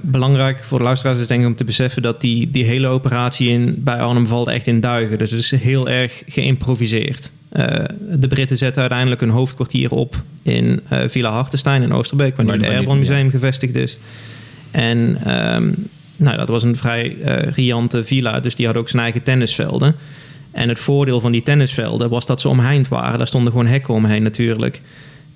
[0.02, 3.09] belangrijk voor de luisteraars is denk ik om te beseffen dat die, die hele open
[3.10, 5.18] operatie in, bij Arnhem valt echt in duigen.
[5.18, 7.30] Dus het is heel erg geïmproviseerd.
[7.52, 7.66] Uh,
[8.10, 12.52] de Britten zetten uiteindelijk hun hoofdkwartier op in uh, Villa Hartenstein in Oosterbeek, waar nu
[12.52, 13.30] het Airborne Museum ja.
[13.30, 13.98] gevestigd is.
[14.70, 14.98] En
[15.54, 15.74] um,
[16.16, 19.94] nou, dat was een vrij uh, riante villa, dus die had ook zijn eigen tennisvelden.
[20.50, 23.18] En het voordeel van die tennisvelden was dat ze omheind waren.
[23.18, 24.80] Daar stonden gewoon hekken omheen natuurlijk.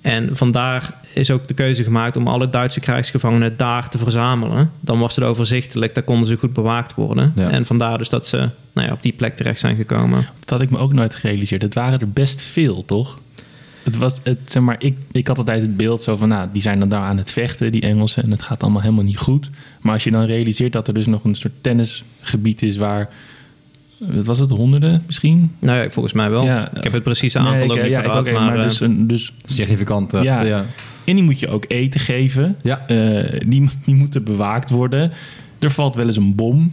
[0.04, 4.70] En vandaar is ook de keuze gemaakt om alle Duitse krijgsgevangenen daar te verzamelen.
[4.80, 7.32] Dan was het overzichtelijk, daar konden ze goed bewaakt worden.
[7.36, 7.50] Ja.
[7.50, 10.26] En vandaar dus dat ze nou ja, op die plek terecht zijn gekomen.
[10.38, 11.62] Dat had ik me ook nooit gerealiseerd.
[11.62, 13.18] Het waren er best veel, toch?
[13.82, 16.62] Het was, het, zeg maar, ik, ik had altijd het beeld zo van, nou, die
[16.62, 19.50] zijn dan daar aan het vechten, die Engelsen, en het gaat allemaal helemaal niet goed.
[19.80, 23.08] Maar als je dan realiseert dat er dus nog een soort tennisgebied is waar
[23.98, 25.52] wat was het, honderden misschien?
[25.58, 26.44] Nou ja, volgens mij wel.
[26.44, 29.06] Ja, ik heb het precieze aantal nee, ook niet ja, paraat, maar, maar dus, een,
[29.06, 30.12] dus significant.
[30.12, 30.42] Ja.
[30.42, 30.64] ja.
[31.04, 32.56] En die moet je ook eten geven.
[32.62, 32.84] Ja.
[32.88, 35.12] Uh, die, die moeten bewaakt worden.
[35.58, 36.72] Er valt wel eens een bom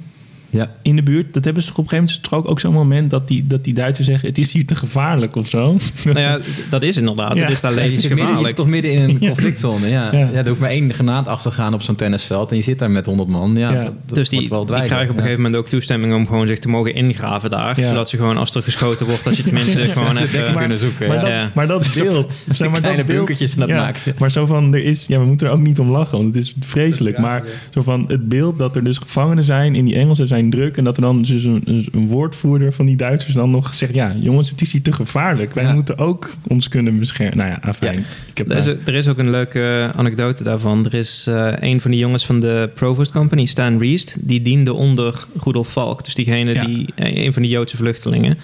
[0.52, 0.72] ja.
[0.82, 1.34] in de buurt.
[1.34, 3.64] Dat hebben ze toch op een gegeven moment ook, ook zo'n moment dat die, dat
[3.64, 5.78] die Duitsers zeggen: het is hier te gevaarlijk of zo.
[6.04, 6.40] Nou ja,
[6.70, 7.36] dat is inderdaad.
[7.36, 7.42] Ja.
[7.42, 8.40] Het is daar levensgevaarlijk.
[8.40, 9.90] Je zit toch midden in een conflictzone.
[9.90, 10.12] Ja.
[10.12, 10.30] Ja.
[10.34, 12.92] er hoeft maar één granaat af te gaan op zo'n tennisveld en je zit daar
[12.92, 13.56] met 100 man.
[13.56, 16.28] Ja, Dat, dat dus die, wel die krijgen op een gegeven moment ook toestemming om
[16.28, 17.76] gewoon zich te mogen ingraven daar.
[17.76, 21.08] Zodat ze gewoon als er geschoten wordt, dat je tenminste gewoon even kunnen zoeken.
[21.08, 22.34] Maar, dat, maar dat beeld.
[22.50, 24.20] Zeg maar kleine bunkertjes dat maakt.
[24.20, 26.44] Maar zo van, er is, ja, we moeten er ook niet om lachen, want het
[26.44, 27.18] is vreselijk.
[27.18, 30.78] Maar zo van het beeld dat er dus gevangenen zijn in die Engelsen zijn druk
[30.78, 34.16] en dat er dan dus een, een, woordvoerder van die Duitsers dan nog zegt: Ja,
[34.20, 35.54] jongens, het is hier te gevaarlijk.
[35.54, 37.38] Wij moeten ook ons kunnen beschermen.
[37.38, 37.94] Nou ja, afijn.
[37.94, 38.00] Ja.
[38.30, 40.86] Ik heb er, is, er is ook een leuke anekdote daarvan.
[40.86, 44.74] Er is uh, een van die jongens van de Provost Company, Stan Riest, die diende
[44.74, 46.04] onder Rudolf Valk.
[46.04, 48.38] Dus diegene die, eh, een van die Joodse vluchtelingen.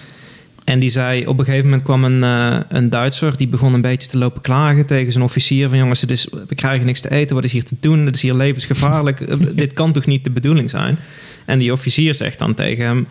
[0.68, 3.36] En die zei, op een gegeven moment kwam een, uh, een Duitser...
[3.36, 5.68] die begon een beetje te lopen klagen tegen zijn officier...
[5.68, 8.06] van jongens, het is, we krijgen niks te eten, wat is hier te doen?
[8.06, 9.24] Het is hier levensgevaarlijk,
[9.56, 10.98] dit kan toch niet de bedoeling zijn?
[11.44, 13.06] En die officier zegt dan tegen hem...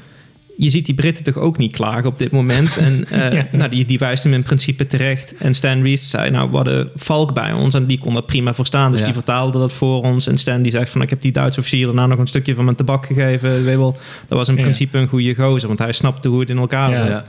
[0.60, 2.78] Je ziet die Britten toch ook niet klagen op dit moment?
[2.78, 5.36] En uh, nou, die, die wijst hem in principe terecht.
[5.36, 7.74] En Stan Rees zei, nou, we hadden Valk bij ons.
[7.74, 8.92] En die kon dat prima verstaan.
[8.92, 9.06] Dus ja.
[9.06, 10.28] die vertaalde dat voor ons.
[10.28, 12.64] En Stan die zegt van, ik heb die Duitse officier daarna nog een stukje van
[12.64, 13.64] mijn tabak gegeven.
[13.64, 13.98] Weet wel,
[14.28, 15.68] dat was in principe een goede gozer.
[15.68, 17.24] Want hij snapte hoe het in elkaar zat.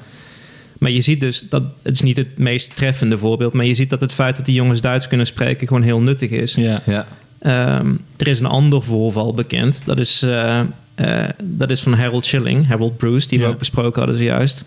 [0.79, 3.91] Maar je ziet dus dat het is niet het meest treffende voorbeeld, maar je ziet
[3.91, 6.55] dat het feit dat die jongens Duits kunnen spreken gewoon heel nuttig is.
[6.55, 7.07] Ja, ja.
[7.79, 9.83] Um, er is een ander voorval bekend.
[9.87, 10.61] Dat is uh,
[11.43, 13.45] dat is van Harold Schilling, Harold Bruce, die ja.
[13.45, 14.65] we ook besproken hadden zojuist.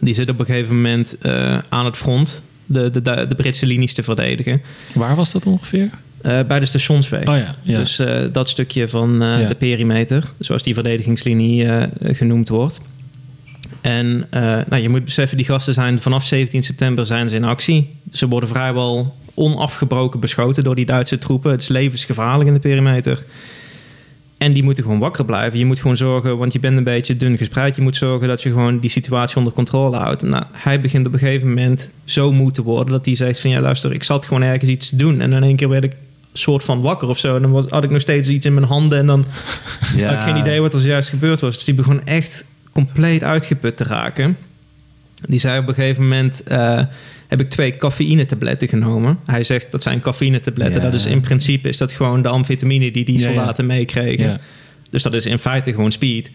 [0.00, 3.94] Die zit op een gegeven moment uh, aan het front de, de, de, Britse linies
[3.94, 4.62] te verdedigen.
[4.92, 5.90] Waar was dat ongeveer?
[6.22, 7.28] Uh, bij de stationsweg.
[7.28, 7.78] Oh ja, ja.
[7.78, 9.48] Dus dat stukje van ja.
[9.48, 11.68] de perimeter, zoals die verdedigingslinie
[12.02, 12.80] genoemd wordt.
[13.80, 14.26] En
[14.68, 17.96] nou, je moet beseffen, die gasten zijn vanaf 17 september zijn ze in actie.
[18.12, 21.50] Ze worden vrijwel onafgebroken beschoten door die Duitse troepen.
[21.50, 23.24] Het is levensgevaarlijk in de perimeter.
[24.40, 25.58] En die moeten gewoon wakker blijven.
[25.58, 27.76] Je moet gewoon zorgen, want je bent een beetje dun gespreid.
[27.76, 30.22] Je moet zorgen dat je gewoon die situatie onder controle houdt.
[30.22, 33.50] Nou, hij begint op een gegeven moment zo moe te worden dat hij zegt van
[33.50, 35.20] ja, luister, ik zat gewoon ergens iets te doen.
[35.20, 35.92] En in één keer werd ik
[36.32, 37.36] soort van wakker of zo.
[37.36, 39.24] En dan was, had ik nog steeds iets in mijn handen en dan
[39.96, 40.06] ja.
[40.08, 41.54] had ik geen idee wat er juist gebeurd was.
[41.54, 44.36] Dus die begon echt compleet uitgeput te raken.
[45.26, 46.42] Die zei op een gegeven moment.
[46.48, 46.80] Uh,
[47.30, 49.18] heb ik twee cafeïne-tabletten genomen.
[49.26, 50.82] Hij zegt dat zijn cafeïne-tabletten.
[50.82, 54.40] Dat is in principe is dat gewoon de amfetamine die die soldaten ja, meekregen.
[54.90, 56.30] Dus dat is in feite gewoon speed.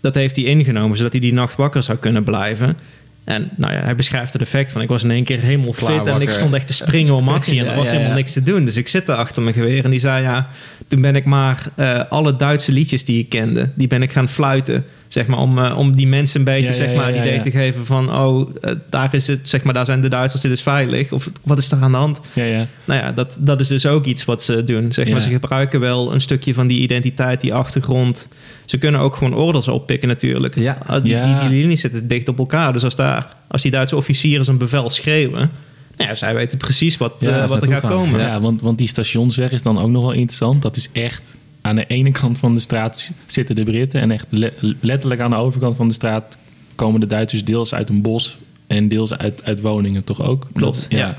[0.00, 2.76] Dat heeft hij ingenomen zodat hij die nacht wakker zou kunnen blijven.
[3.24, 6.06] En nou ja, hij beschrijft het effect van ik was in één keer helemaal fit
[6.06, 8.64] en ik stond echt te springen om actie en er was helemaal niks te doen.
[8.64, 10.48] Dus ik zit daar achter mijn geweer en die zei ja,
[10.86, 14.28] toen ben ik maar uh, alle Duitse liedjes die ik kende, die ben ik gaan
[14.28, 17.34] fluiten Zeg maar om, eh, om die mensen een beetje Ja, zeg maar, ja, idee
[17.34, 17.42] ja.
[17.42, 18.16] te geven van...
[18.18, 21.12] oh, eh, daar, is het, zeg maar, daar zijn de Duitsers, dit is veilig.
[21.12, 22.20] Of wat is er aan de hand?
[22.32, 22.66] Ja, ja.
[22.84, 24.92] Nou ja, dat, dat is dus ook iets wat ze doen.
[24.92, 25.20] Zeg maar.
[25.20, 28.28] Ze gebruiken wel een stukje van die identiteit, die achtergrond.
[28.64, 30.54] Ze kunnen ook gewoon orders oppikken natuurlijk.
[30.58, 30.78] Ja.
[30.86, 31.38] Ah, Die, Ja.
[31.40, 32.72] die, die linies zitten dicht op elkaar.
[32.72, 35.50] Dus als, daar, als die Duitse officieren een bevel schreeuwen...
[35.96, 38.20] Nou ja, zij weten precies wat, Ja, eh, wat er gaat komen.
[38.20, 40.62] Ja, want, want die stationsweg is dan ook nog wel interessant.
[40.62, 41.22] Dat is echt
[41.68, 44.00] aan de ene kant van de straat zitten de Britten.
[44.00, 46.38] En echt le- letterlijk aan de overkant van de straat
[46.74, 50.46] komen de Duitsers deels uit een bos en deels uit, uit woningen, toch ook?
[50.52, 51.16] Klopt, Dat- ja.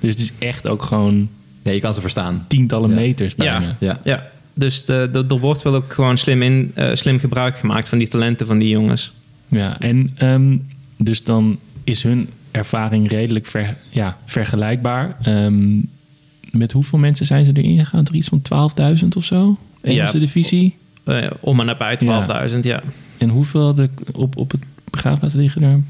[0.00, 1.28] Dus het is echt ook gewoon
[1.62, 2.44] Ja, je kan ze verstaan.
[2.48, 2.96] tientallen Ja.
[2.96, 3.60] meters bijna.
[3.60, 3.76] Ja.
[3.80, 3.98] Ja.
[4.04, 7.88] Ja, dus de, de- er wordt wel ook gewoon slim, in, eh, slim gebruik gemaakt
[7.88, 9.12] van die talenten van die jongens.
[9.48, 10.56] Ja, en ehm,
[10.96, 15.16] dus dan is hun ervaring redelijk ver, ja, vergelijkbaar.
[15.22, 15.78] Ehm,
[16.52, 18.04] met hoeveel mensen zijn ze erin gegaan?
[18.04, 18.42] Toch iets van
[19.00, 19.58] 12.000 of zo?
[19.80, 20.20] Engelse Ja.
[20.20, 20.76] divisie?
[21.04, 22.82] Eh, om en nabij 12.000, ja.
[23.18, 25.80] En hoeveel hadden op, op het begraafplaats liggen er?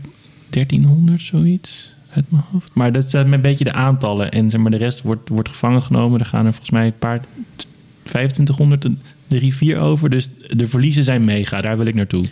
[0.50, 2.70] 1300, zoiets uit mijn hoofd.
[2.72, 4.30] Maar dat zijn een beetje de aantallen.
[4.30, 6.20] En zeg maar, de rest wordt, wordt gevangen genomen.
[6.20, 7.20] Er gaan er volgens mij een paar
[8.02, 10.10] 2500 de, rivier over.
[10.10, 11.60] Dus de verliezen zijn mega.
[11.60, 12.24] Daar wil ik naartoe.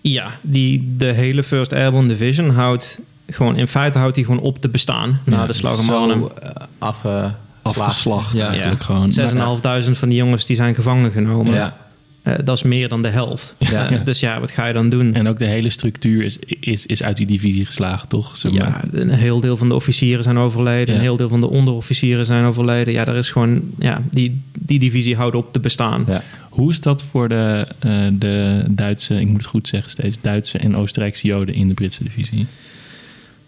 [0.00, 3.56] Ja, die, de hele First Airborne Division houdt gewoon...
[3.56, 6.20] In feite houdt die gewoon op te bestaan na de slag om Arnhem.
[6.20, 7.34] Zo uh, afge...
[7.64, 8.48] Afgeslacht Ja.
[8.48, 9.12] eigenlijk gewoon.
[9.12, 11.54] 6.500 van die jongens die zijn gevangen genomen.
[11.54, 11.76] Ja.
[12.22, 13.56] Eh, dat is meer dan de helft.
[13.58, 13.90] Ja.
[13.90, 15.14] Eh, dus ja, wat ga je dan doen?
[15.14, 18.36] En ook de hele structuur is, is, is uit die divisie geslagen, toch?
[18.36, 18.66] Zeg maar.
[18.92, 20.86] Ja, een heel deel van de officieren zijn overleden.
[20.86, 20.94] Ja.
[20.94, 22.92] Een heel deel van de onderofficieren zijn overleden.
[22.92, 23.62] Ja, daar is gewoon...
[23.78, 26.04] Ja, die, die divisie houdt op te bestaan.
[26.06, 26.22] Ja.
[26.48, 30.58] Hoe is dat voor de, eh, de Duitse, ik moet het goed zeggen steeds, Duitse
[30.58, 32.46] en Oostenrijkse Joden in de Britse divisie?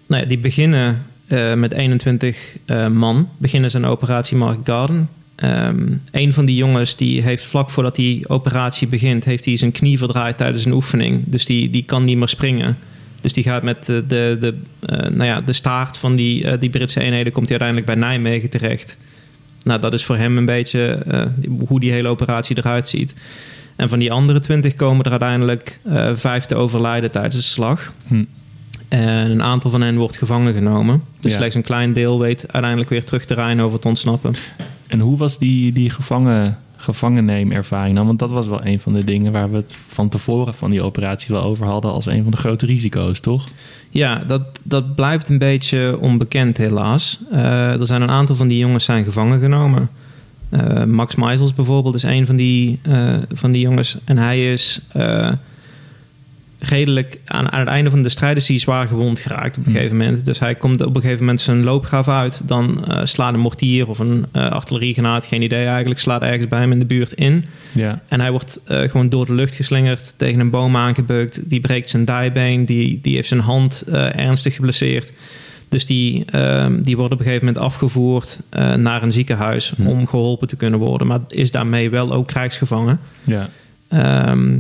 [0.07, 3.29] Nou ja, die beginnen eh, met 21 eh, man.
[3.39, 5.09] Beginnen ze operatie Mark Garden.
[5.35, 9.25] Ehm, een van die jongens die heeft vlak voordat die operatie begint...
[9.25, 11.23] heeft hij zijn knie verdraaid tijdens een oefening.
[11.27, 12.79] Dus die, die kan niet meer springen.
[13.21, 16.61] Dus die gaat met de, de, de, eh, nou ja, de staart van die, eh,
[16.61, 17.33] die Britse eenheden...
[17.33, 18.97] komt hij uiteindelijk bij Nijmegen terecht.
[19.67, 21.27] Nou, dat is voor hem een beetje eh,
[21.67, 23.15] hoe die hele operatie eruit ziet.
[23.77, 27.93] En van die andere 20 komen er uiteindelijk eh, vijf te overlijden tijdens de slag.
[28.07, 28.25] Hm.
[28.89, 31.03] En een aantal van hen wordt gevangen genomen.
[31.21, 31.37] Dus Ja.
[31.37, 34.35] slechts een klein deel weet uiteindelijk weer terug de Rijn over te ontsnappen.
[34.87, 38.07] En hoe was die, die gevangen, gevangenneemervaring dan?
[38.07, 40.83] Want dat was wel een van de dingen waar we het van tevoren van die
[40.83, 43.49] operatie wel over hadden als een van de grote risico's, toch?
[43.91, 47.19] Ja, dat, dat blijft een beetje onbekend helaas.
[47.33, 49.89] Eh, er zijn een aantal van die jongens zijn gevangen genomen.
[50.49, 53.97] Eh, Max Meisels bijvoorbeeld is een van die, eh, van die jongens.
[54.05, 54.81] En hij is
[56.59, 59.63] redelijk aan, aan het einde van de strijd is hij zwaar gewond geraakt op een
[59.65, 59.73] Hmm.
[59.75, 60.25] gegeven moment.
[60.25, 62.41] Dus hij komt op een gegeven moment zijn loopgraaf uit.
[62.45, 66.59] Dan eh, slaat een mortier of een eh artilleriegranaat, geen idee eigenlijk, slaat ergens bij
[66.61, 67.45] hem in de buurt in.
[67.73, 68.01] Ja.
[68.09, 71.51] En hij wordt eh, gewoon door de lucht geslingerd, tegen een boom aangebeukt.
[71.51, 75.13] Die breekt zijn dijbeen, die, die heeft zijn hand ernstig geblesseerd.
[75.69, 78.41] Dus die, ehm, die wordt op een gegeven moment afgevoerd
[78.77, 79.87] naar een ziekenhuis Hm.
[79.87, 81.07] om geholpen te kunnen worden.
[81.07, 83.01] Maar is daarmee wel ook krijgsgevangen.
[83.25, 83.49] Ja.
[83.89, 84.59] Ehm,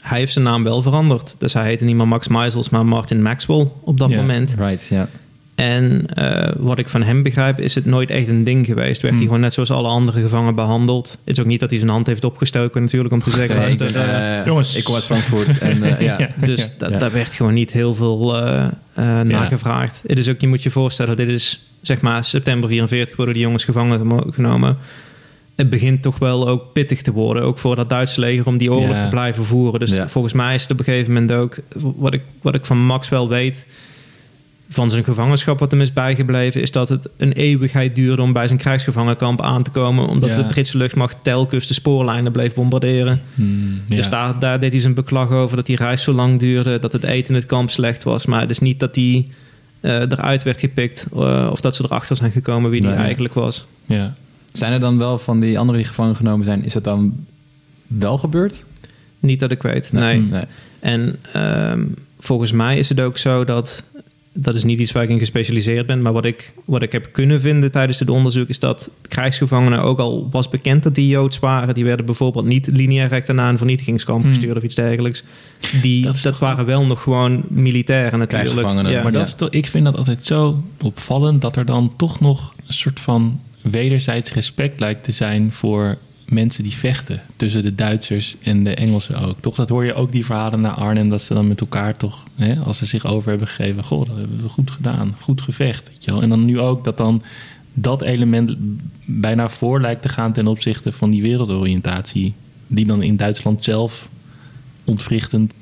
[0.00, 1.34] hij heeft zijn naam wel veranderd.
[1.38, 4.16] Dus hij heette niet meer Max Meisels, maar Martin Maxwell op dat Ja.
[4.16, 4.54] moment.
[4.58, 5.08] Right, ja.
[5.54, 9.00] En eh, wat ik van hem begrijp, is het nooit echt een ding geweest.
[9.02, 9.16] Werd Hmm.
[9.16, 11.10] hij gewoon net zoals alle andere gevangenen behandeld.
[11.24, 13.54] Het is ook niet dat hij zijn hand heeft opgestoken natuurlijk om te zeggen...
[13.56, 14.76] Zeg, ik, ben, eh, eh, jongens.
[14.76, 15.58] ik kom uit Frankfurt.
[15.58, 16.18] En, ja.
[16.18, 16.28] Ja.
[16.36, 16.98] dus da- Ja.
[16.98, 20.02] daar werd gewoon niet heel veel eh eh, naar gevraagd.
[20.06, 23.42] Het is ook, je moet je voorstellen, dit is zeg maar september 44 worden die
[23.42, 24.76] jongens gevangen genomen.
[25.56, 28.72] Het begint toch wel ook pittig te worden, ook voor dat Duitse leger om die
[28.72, 29.02] oorlog Ja.
[29.02, 29.80] te blijven voeren.
[29.80, 30.08] Dus Ja.
[30.08, 33.08] volgens mij is het op een gegeven moment ook, wat ik, wat ik van Max
[33.08, 33.66] wel weet,
[34.72, 38.46] van zijn gevangenschap wat hem is bijgebleven, is dat het een eeuwigheid duurde om bij
[38.46, 40.36] zijn krijgsgevangenkamp aan te komen, omdat Ja.
[40.36, 43.22] de Britse luchtmacht telkens de spoorlijnen bleef bombarderen.
[43.34, 46.78] Hmm, Dus daar, daar deed hij zijn beklag over dat die reis zo lang duurde,
[46.78, 48.26] dat het eten in het kamp slecht was.
[48.26, 49.28] Maar het is niet dat hij
[49.80, 52.90] eh, eruit werd gepikt eh, of dat ze erachter zijn gekomen wie Nee.
[52.92, 53.66] die eigenlijk was.
[53.86, 54.14] ja.
[54.52, 57.26] Zijn er dan wel van die anderen die gevangen genomen zijn, is dat dan
[57.86, 58.64] wel gebeurd?
[59.20, 60.20] Niet dat ik weet, nee.
[60.20, 60.44] nee.
[60.78, 61.84] En ehm,
[62.18, 63.84] volgens mij is het ook zo dat,
[64.32, 67.08] dat is niet iets waar ik in gespecialiseerd ben, maar wat ik, wat ik heb
[67.12, 71.38] kunnen vinden tijdens dit onderzoek is dat krijgsgevangenen, ook al was bekend dat die Joods
[71.38, 74.30] waren, die werden bijvoorbeeld niet lineair recht na een vernietigingskamp Hmm.
[74.30, 75.24] gestuurd of iets dergelijks.
[75.82, 78.50] Die, Dat dat, waren wel nog gewoon militairen natuurlijk.
[78.50, 79.02] Krijgsgevangenen, Ja.
[79.02, 82.54] Maar dat is toch, ik vind dat altijd zo opvallend dat er dan toch nog
[82.66, 87.22] een soort van wederzijds respect lijkt te zijn voor mensen die vechten.
[87.36, 89.40] Tussen de Duitsers en de Engelsen ook.
[89.40, 92.24] Toch, dat hoor je ook die verhalen naar Arnhem, dat ze dan met elkaar toch,
[92.34, 95.88] hè, als ze zich over hebben gegeven, goh, dat hebben we goed gedaan, goed gevecht.
[95.88, 96.22] Weet je wel.
[96.22, 97.22] En dan nu ook dat dan
[97.74, 98.54] dat element
[99.04, 102.34] bijna voor lijkt te gaan ten opzichte van die wereldoriëntatie,
[102.66, 104.08] die dan in Duitsland zelf
[104.84, 105.52] ontwrichtend,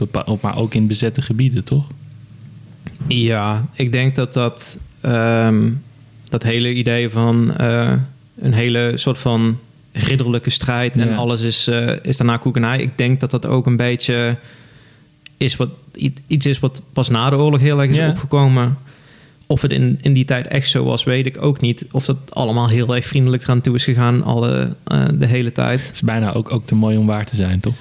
[0.40, 1.86] maar ook in bezette gebieden, toch?
[3.07, 5.70] Ja, ik denk dat dat, ehm,
[6.31, 7.93] dat hele idee van eh,
[8.41, 9.59] een hele soort van
[9.93, 11.14] ridderlijke strijd en Ja.
[11.16, 12.79] alles is, eh, is daarna koekenij.
[12.81, 14.37] Ik denk dat dat ook een beetje
[15.37, 15.68] is wat,
[16.26, 18.09] iets is wat pas na de oorlog heel erg is Ja.
[18.09, 18.79] opgekomen.
[19.47, 21.85] Of het in, in die tijd echt zo was, weet ik ook niet.
[21.91, 25.87] Of dat allemaal heel erg vriendelijk eraan toe is gegaan alle, eh, de hele tijd.
[25.87, 27.74] Het is bijna ook, ook te mooi om waar te zijn, toch?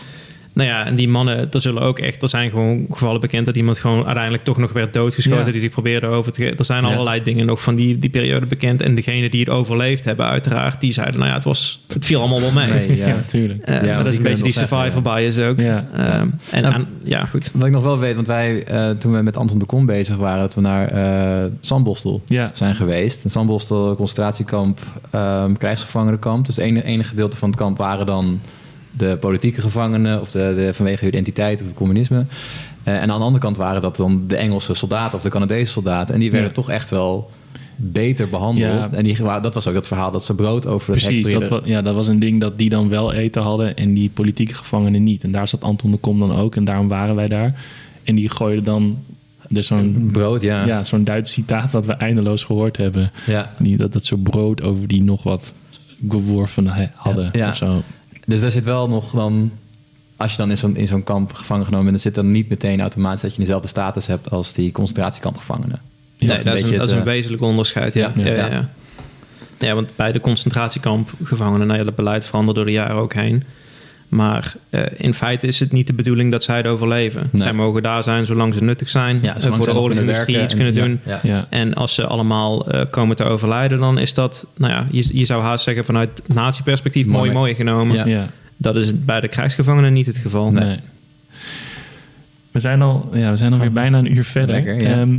[0.57, 3.55] Nou ja, en die mannen, er zullen ook echt, er zijn gewoon gevallen bekend dat
[3.55, 5.51] iemand gewoon uiteindelijk toch nog werd doodgeschoten Ja.
[5.51, 6.91] die zich probeerde over te Er zijn Ja.
[6.93, 8.81] allerlei dingen nog van die, die periode bekend.
[8.81, 12.19] En degenen die het overleefd hebben, uiteraard, die zeiden, nou ja, het, was, het viel
[12.19, 12.67] allemaal wel mee.
[12.71, 13.15] Nee, ja.
[13.25, 13.63] tuurlijk.
[13.63, 15.59] Eh, Ja, maar dat is een beetje die survivor bias ook.
[15.59, 15.87] Ja.
[15.93, 17.51] Ehm, en, en- ja, goed.
[17.53, 20.15] Wat ik nog wel weet, want wij eh, toen we met Anton de Kom bezig
[20.15, 23.23] waren, dat we naar eh Zandbostel Ja, zijn geweest.
[23.31, 24.79] Zandbostel concentratiekamp,
[25.11, 26.45] ehm krijgsgevangenenkamp.
[26.45, 28.41] Dus het ene, ene gedeelte van het kamp waren dan
[28.97, 32.25] de politieke gevangenen of de, de, vanwege hun identiteit of het communisme.
[32.83, 35.71] Eh, en aan de andere kant waren dat dan de Engelse soldaten of de Canadese
[35.71, 36.13] soldaten.
[36.13, 36.55] En die werden Ja.
[36.55, 37.29] toch echt wel
[37.75, 38.91] beter behandeld.
[38.91, 38.97] Ja.
[38.97, 41.31] En die, dat was ook het verhaal dat ze brood over het precies.
[41.31, 44.53] Dat, ja, dat was een ding dat die dan wel eten hadden en die politieke
[44.53, 45.23] gevangenen niet.
[45.23, 47.59] En daar zat Anton de Kom dan ook en daarom waren wij daar.
[48.03, 48.97] En die gooiden dan
[49.49, 50.65] dus zo'n Brood, ja.
[50.65, 50.83] ja.
[50.83, 53.11] zo'n Duits citaat wat we eindeloos gehoord hebben.
[53.25, 53.51] ja.
[53.57, 55.53] Die, dat, dat zo brood over die nog wat
[56.09, 57.49] geworven hadden Ja.
[57.49, 57.81] of zo.
[58.27, 59.51] Dus daar zit wel nog dan...
[60.17, 62.03] Als je dan in zo'n, in zo'n kamp gevangen genomen bent...
[62.03, 64.29] dan zit dan niet meteen automatisch dat je dezelfde status hebt...
[64.29, 65.81] als die concentratiekampgevangenen.
[66.17, 67.93] Nee, dat is dat, een een, is een eh, wezenlijk onderscheid.
[67.93, 68.11] Ja.
[68.15, 68.45] ja, Ja, ja.
[68.45, 68.69] ja, ja.
[69.59, 73.43] Ja, want bij de concentratiekampgevangenen, nou ja, dat beleid veranderde door de jaren ook heen.
[74.07, 77.29] Maar eh, in feite is het niet de bedoeling dat zij het overleven.
[77.31, 77.41] Nee.
[77.41, 79.19] Zij mogen daar zijn zolang ze nuttig zijn.
[79.21, 80.99] Ja, eh, zolang voor ze de oorlogsindustrie iets en- kunnen doen.
[81.05, 81.35] Ja, ja.
[81.35, 81.45] Ja.
[81.49, 85.25] En als ze allemaal eh, komen te overlijden, dan is dat, nou ja, je, je
[85.25, 87.31] zou haast zeggen vanuit nazi-perspectief mooi, Mooi.
[87.31, 87.95] mooi genomen.
[87.95, 88.05] Ja.
[88.05, 88.29] Ja.
[88.57, 90.51] Dat is bij de krijgsgevangenen niet het geval.
[90.51, 90.79] Nee.
[92.51, 94.55] We zijn al, ja, we zijn alweer bijna een uur verder.
[94.55, 94.89] Lekker, ja.
[94.99, 95.17] Ehm,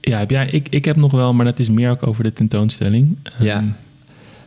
[0.00, 2.32] ja, heb jij, ik, ik heb nog wel, maar dat is meer ook over de
[2.32, 3.16] tentoonstelling.
[3.38, 3.64] Ja.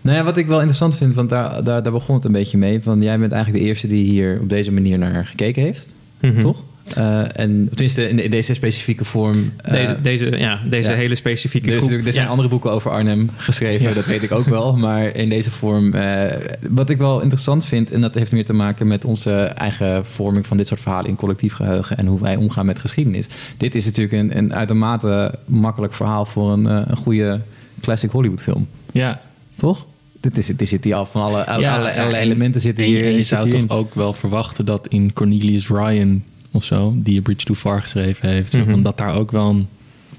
[0.06, 2.58] Nou ja, wat ik wel interessant vind, want daar, daar, daar begon het een beetje
[2.58, 2.82] mee.
[2.84, 5.88] Van, jij bent eigenlijk de eerste die hier op deze manier naar gekeken heeft,
[6.22, 6.39] Mhm.
[6.39, 6.64] toch?
[6.95, 9.53] Eh, en tenminste in, de- in deze specifieke vorm.
[9.64, 10.95] eh, Deze, deze, ja, deze ja.
[10.95, 11.80] hele specifieke groep.
[11.80, 12.32] natuurlijk- er zijn Ja.
[12.32, 13.93] andere boeken over Arnhem geschreven, Ja.
[13.93, 14.76] dat weet ik ook wel.
[14.86, 16.32] Maar in deze vorm, eh,
[16.70, 20.47] wat ik wel interessant vind, en dat heeft meer te maken met onze eigen vorming
[20.47, 23.28] van dit soort verhalen in collectief geheugen en hoe wij omgaan met geschiedenis.
[23.58, 27.39] Dit is natuurlijk een, een uitermate makkelijk verhaal voor een, een goede
[27.82, 29.22] classic Hollywood film, ja,
[29.56, 29.86] toch?
[30.34, 33.05] Dit is, dit zit hier af van alle, alle, Ja, alle, elementen zitten en, hier.
[33.05, 37.21] en je zou toch ook wel verwachten dat in Cornelius Ryan of zo, die A
[37.21, 38.69] Bridge Too Far geschreven heeft, Mhm.
[38.69, 39.67] van dat daar ook wel een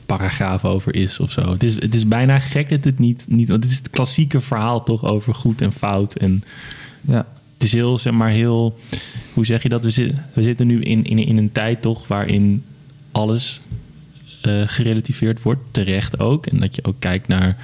[0.07, 1.51] paragraaf over is of zo.
[1.51, 4.41] Het is, het is bijna gek dat het niet, niet, want het is het klassieke
[4.41, 6.43] verhaal toch over goed en fout en
[7.01, 7.27] Ja.
[7.55, 8.79] het is heel, zeg maar, heel.
[9.35, 9.85] Hoe zeg je dat?
[9.85, 12.63] We, zitten we zitten nu in, in, in een tijd toch waarin
[13.13, 13.61] alles
[14.43, 16.47] eh, gerelativeerd wordt, terecht ook.
[16.47, 17.57] En dat je ook kijkt naar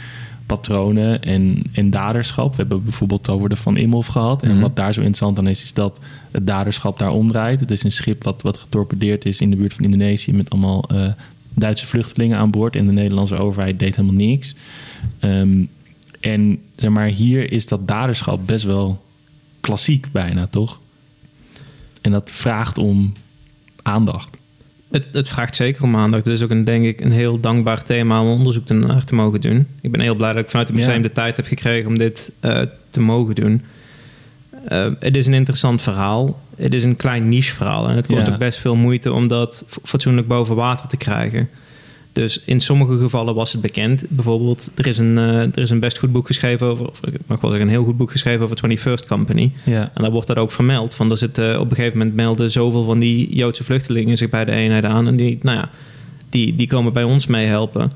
[0.57, 2.51] patronen en, en daderschap.
[2.51, 4.43] We hebben bijvoorbeeld over de Van Imhoff gehad.
[4.43, 4.61] En Mhm.
[4.61, 5.99] wat daar zo interessant aan is, is dat
[6.31, 7.61] het daderschap daar omdraait.
[7.61, 10.85] Het is een schip wat, wat getorpedeerd is in de buurt van Indonesië met allemaal
[10.89, 11.07] eh,
[11.55, 12.77] Duitse vluchtelingen aan boord.
[12.77, 14.55] En de Nederlandse overheid deed helemaal niks.
[15.19, 15.65] Ehm,
[16.21, 19.03] en zeg maar, hier is dat daderschap best wel
[19.61, 20.81] klassiek bijna, toch?
[22.01, 23.13] En dat vraagt om
[23.83, 24.37] aandacht.
[24.93, 26.25] Het, het vraagt zeker om aandacht.
[26.25, 29.15] Het is ook een, denk ik, een heel dankbaar thema om onderzoek te- naar te
[29.15, 29.67] mogen doen.
[29.81, 31.03] Ik ben heel blij dat ik vanuit het museum Ja.
[31.03, 33.63] de tijd heb gekregen om dit eh, te mogen doen.
[34.69, 36.41] Eh, het is een interessant verhaal.
[36.57, 37.89] Het is een klein niche verhaal.
[37.89, 38.33] En het kost Ja.
[38.33, 41.49] ook best veel moeite om dat fatsoenlijk boven water te krijgen.
[42.13, 44.05] Dus in sommige gevallen was het bekend.
[44.09, 46.89] Bijvoorbeeld, er is een, eh, er is een best goed boek geschreven over...
[46.89, 49.53] of ik mag wel zeggen, een heel goed boek geschreven over 21st Company.
[49.65, 50.95] Ja, En daar wordt dat ook vermeld.
[50.95, 54.45] Van er zitten op een gegeven moment melden zoveel van die Joodse vluchtelingen zich bij
[54.45, 55.07] de eenheid aan.
[55.07, 55.71] En die, nou ja,
[56.29, 57.93] die, die komen bij ons meehelpen.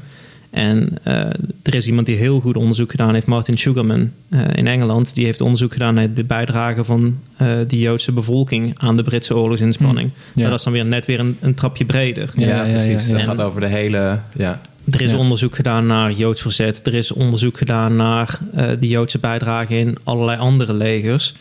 [0.50, 1.14] En eh,
[1.62, 5.14] er is iemand die heel goed onderzoek gedaan heeft, Martin Sugarman eh, in Engeland.
[5.14, 9.36] Die heeft onderzoek gedaan naar de bijdrage van eh de Joodse bevolking aan de Britse
[9.36, 10.10] oorlogsinspanning.
[10.12, 10.40] Hm, ja.
[10.40, 12.30] Maar dat is dan weer net weer een, een trapje breder.
[12.36, 13.06] Ja, Ja, ja, precies.
[13.06, 13.24] ja, ja.
[13.26, 14.18] Dat gaat over de hele...
[14.36, 14.60] Ja.
[14.90, 15.16] Er is Ja.
[15.16, 16.86] onderzoek gedaan naar Joods verzet.
[16.86, 21.34] Er is onderzoek gedaan naar eh, de Joodse bijdrage in allerlei andere legers.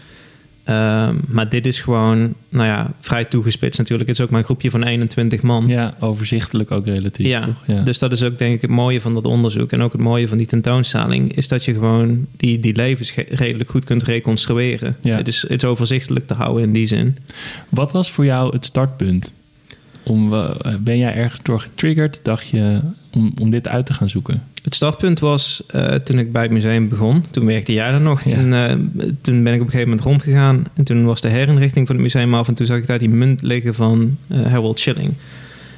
[0.66, 4.10] Ehm, maar dit is gewoon, nou ja, vrij toegespitst natuurlijk.
[4.10, 5.68] Het is ook een groepje van 21 man.
[5.68, 7.64] ja overzichtelijk ook relatief, Ja, toch?
[7.68, 7.82] Ja.
[7.82, 9.72] dus dat is ook denk ik het mooie van dat onderzoek.
[9.72, 11.36] En ook het mooie van die tentoonstelling...
[11.36, 14.98] is dat je gewoon die, die levens redelijk goed kunt reconstrueren.
[15.02, 15.16] Ja.
[15.16, 17.18] Het, is, het is overzichtelijk te houden in die zin.
[17.70, 19.34] Wat was voor jou het startpunt?
[20.06, 20.50] Om, eh,
[20.80, 22.20] ben jij ergens door getriggerd?
[22.24, 22.80] Dacht je
[23.14, 24.42] om, om dit uit te gaan zoeken?
[24.66, 27.24] Het startpunt was eh, toen ik bij het museum begon.
[27.32, 28.24] Toen werkte jij er nog.
[28.24, 28.36] Ja.
[28.36, 28.72] Toen, eh,
[29.22, 30.66] toen ben ik op een gegeven moment rondgegaan.
[30.74, 32.48] En toen was de herinrichting van het museum af.
[32.48, 35.14] En toen zag ik daar die munt liggen van eh, Harold Schilling.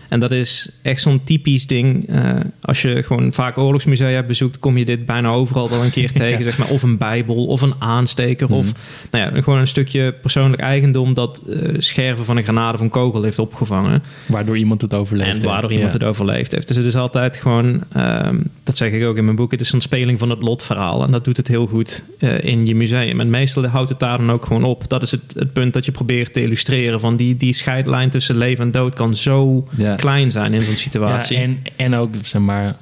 [0.09, 2.09] En dat is echt zo'n typisch ding.
[2.09, 6.11] Eh, als je gewoon vaak oorlogsmusea bezoekt, kom je dit bijna overal wel een keer
[6.23, 6.43] tegen.
[6.43, 8.49] Zeg maar, of een bijbel, of een aansteker.
[8.53, 8.71] Of
[9.11, 12.89] nou ja, gewoon een stukje persoonlijk eigendom dat eh, scherven van een granade of een
[12.89, 14.03] kogel heeft opgevangen.
[14.25, 15.27] Waardoor iemand het overleeft.
[15.29, 15.45] En heeft.
[15.45, 15.97] waardoor iemand Ja.
[15.99, 16.67] het overleefd heeft.
[16.67, 19.71] Dus het is altijd gewoon, ehm, dat zeg ik ook in mijn boek, het is
[19.71, 21.03] een speling van het lotverhaal.
[21.03, 23.19] En dat doet het heel goed eh, in je museum.
[23.19, 24.89] En meestal houdt het daar dan ook gewoon op.
[24.89, 26.99] Dat is het, het punt dat je probeert te illustreren.
[26.99, 29.95] Van die, die scheidlijn tussen leven en dood kan zo Ja.
[29.97, 31.37] Klein zijn in zo'n situatie.
[31.37, 32.75] Ja, en, en ook, zeg maar,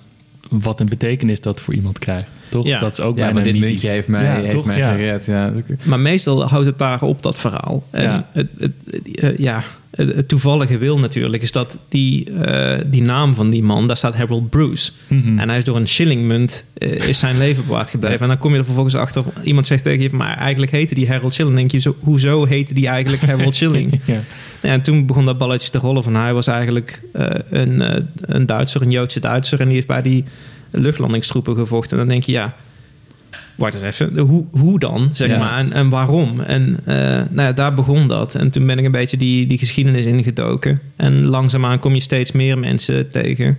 [0.49, 2.25] wat een betekenis dat voor iemand krijgt.
[2.49, 2.65] Toch?
[2.65, 2.79] Ja.
[2.79, 3.69] Dat is ook Ja, bijna maar dit mythisch.
[3.71, 4.65] muntje heeft mij, Ja, heeft toch?
[4.65, 4.93] mij Ja.
[4.93, 5.25] gered.
[5.25, 5.51] Ja.
[5.83, 7.83] Maar meestal houdt het daar op, dat verhaal.
[7.91, 8.25] En Ja.
[8.31, 8.71] het, het,
[9.11, 9.63] het- ja,
[9.95, 14.15] het, toevallige wil natuurlijk is dat die, eh, die naam van die man, daar staat
[14.15, 14.91] Harold Bruce.
[15.07, 15.39] Mhm.
[15.39, 18.19] En hij is door een shillingmunt eh, is zijn leven bewaard gebleven.
[18.19, 21.07] En dan kom je er vervolgens achter, iemand zegt tegen je, maar eigenlijk heette die
[21.07, 21.55] Harold Schilling.
[21.55, 23.99] Dan denk je, zo, hoezo heette die eigenlijk Harold Schilling?
[24.05, 24.23] ja.
[24.61, 28.45] Ja, en toen begon dat balletje te rollen van hij was eigenlijk eh, een, een
[28.45, 29.59] Duitser, een Joodse Duitser.
[29.59, 30.23] En die heeft bij die
[30.71, 31.91] luchtlandingstroepen gevochten.
[31.91, 32.55] En dan denk je, ja,
[33.55, 35.37] wacht eens even, hoe, hoe dan, zeg Ja.
[35.37, 36.39] maar, en, en waarom?
[36.39, 36.95] En eh,
[37.29, 38.35] nou ja, daar begon dat.
[38.35, 40.79] En toen ben ik een beetje die, die geschiedenis ingedoken.
[40.95, 43.57] En langzaamaan kom je steeds meer mensen tegen.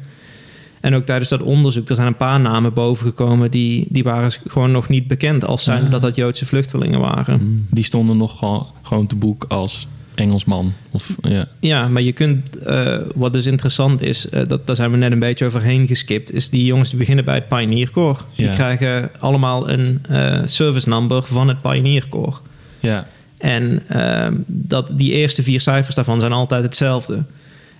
[0.80, 3.50] En ook tijdens dat onderzoek, er zijn een paar namen bovengekomen...
[3.50, 5.90] die, die waren gewoon nog niet bekend als zijn Ah.
[5.90, 7.66] dat dat Joodse vluchtelingen waren.
[7.70, 10.72] Die stonden nog gewoon, gewoon te boek als Engelsman.
[10.90, 11.48] Of, ja.
[11.60, 15.12] Ja, maar je kunt, eh, wat dus interessant is, eh, dat, daar zijn we net
[15.12, 18.24] een beetje overheen geskipt, is die jongens die beginnen bij het Pioneer Corps.
[18.36, 18.52] Die Ja.
[18.52, 22.40] krijgen allemaal een eh, service number van het Pioneer Corps.
[22.80, 23.06] ja.
[23.38, 27.24] En ehm, dat, die eerste vier cijfers daarvan zijn altijd hetzelfde.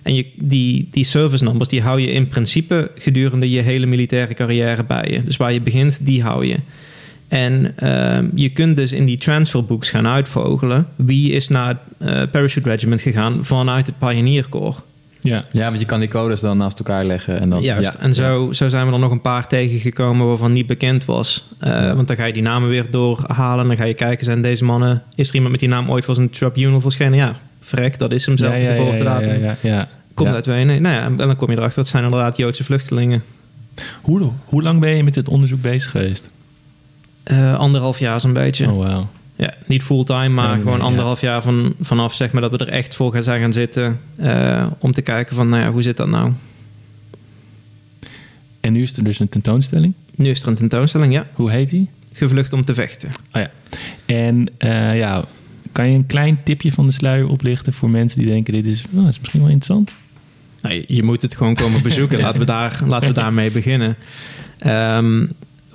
[0.01, 4.33] En je, die, die service numbers die hou je in principe gedurende je hele militaire
[4.33, 5.23] carrière bij je.
[5.23, 6.57] Dus waar je begint, die hou je.
[7.27, 12.21] En ehm, je kunt dus in die transferbooks gaan uitvogelen wie is naar het eh,
[12.31, 14.77] parachute regiment gegaan vanuit het Pioneer Corps.
[15.21, 15.45] ja.
[15.51, 17.39] Ja, want je kan die codes dan naast elkaar leggen.
[17.39, 17.93] En dan, Juist.
[17.93, 17.99] ja.
[17.99, 21.47] en zo, zo zijn we er nog een paar tegengekomen waarvan niet bekend was.
[21.59, 23.67] Eh, Want dan ga je die namen weer doorhalen.
[23.67, 25.03] Dan ga je kijken, zijn deze mannen...
[25.15, 27.17] Is er iemand met die naam ooit voor zijn tribunal verschenen?
[27.17, 29.39] Ja, vrek, dat is hem zelf, ja, de ja, ja, geboortedatum.
[29.43, 29.87] ja, ja, ja.
[30.13, 30.35] Komt Ja.
[30.35, 30.81] uit Wenen.
[30.81, 33.23] Nou ja, en dan kom je erachter, dat zijn inderdaad Joodse vluchtelingen.
[34.01, 36.29] Hoe, hoe lang ben je met dit onderzoek bezig geweest?
[37.27, 38.69] Eh, anderhalf jaar zo'n beetje.
[38.71, 39.07] Oh, wauw.
[39.35, 40.83] Ja, niet fulltime, maar gewoon ja.
[40.83, 43.99] anderhalf jaar van, vanaf zeg maar, dat we er echt voor gaan zijn gaan zitten.
[44.15, 46.31] eh, om te kijken van, nou ja, hoe zit dat nou?
[48.61, 49.93] En nu is er dus een tentoonstelling.
[50.15, 51.27] Nu is er een tentoonstelling, ja.
[51.33, 51.89] Hoe heet die?
[52.13, 53.09] Gevlucht om te vechten.
[53.33, 53.51] Oh ja.
[54.05, 55.23] En eh, ja,
[55.71, 58.85] kan je een klein tipje van de sluier oplichten voor mensen die denken: dit is,
[58.95, 59.95] oh, is misschien wel interessant?
[60.61, 62.19] Nou, je- je moet het gewoon komen bezoeken.
[62.25, 63.95] Laten we, daar, laten we daarmee beginnen.
[64.59, 65.25] Ehm,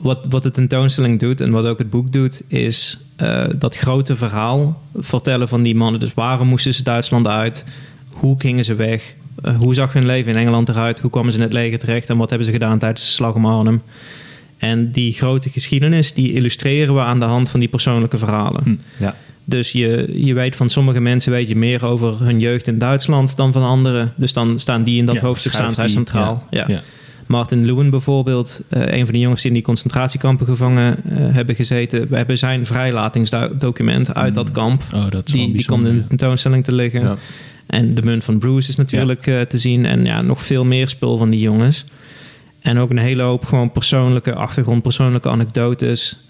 [0.03, 4.17] wat, wat de tentoonstelling doet en wat ook het boek doet, is eh, dat grote
[4.17, 6.01] verhaal vertellen van die mannen.
[6.01, 7.65] Dus waarom moesten ze Duitsland uit?
[8.09, 9.15] Hoe gingen ze weg?
[9.43, 11.01] Eh, hoe zag hun leven in Engeland eruit?
[11.01, 12.09] Hoe kwamen ze in het leger terecht?
[12.09, 13.83] En wat hebben ze gedaan tijdens de slag om Arnhem?
[14.59, 18.63] En die grote geschiedenis, die illustreren we aan de hand van die persoonlijke verhalen.
[18.63, 19.05] Hm.
[19.05, 19.17] Ja.
[19.45, 23.37] Dus je, je weet van sommige mensen weet je meer over hun jeugd in Duitsland
[23.37, 24.13] dan van anderen.
[24.17, 26.47] Dus dan staan die in dat Ja, hoofdstuk staan zij centraal.
[26.51, 26.65] Ja.
[26.69, 26.83] Ja.
[27.33, 31.55] Martin Lewin bijvoorbeeld, eh, een van de jongens die in die concentratiekampen gevangen eh, hebben
[31.55, 32.09] gezeten.
[32.09, 34.83] We hebben zijn vrijlatingsdocument uit dat kamp.
[34.95, 37.01] Oh, dat Die, die komt in de tentoonstelling te liggen.
[37.01, 37.17] Ja.
[37.67, 39.87] En de munt van Bruce is natuurlijk eh, te zien.
[39.87, 41.85] En ja, nog veel meer spul van die jongens.
[42.61, 46.27] En ook een hele hoop gewoon persoonlijke achtergrond, persoonlijke anekdotes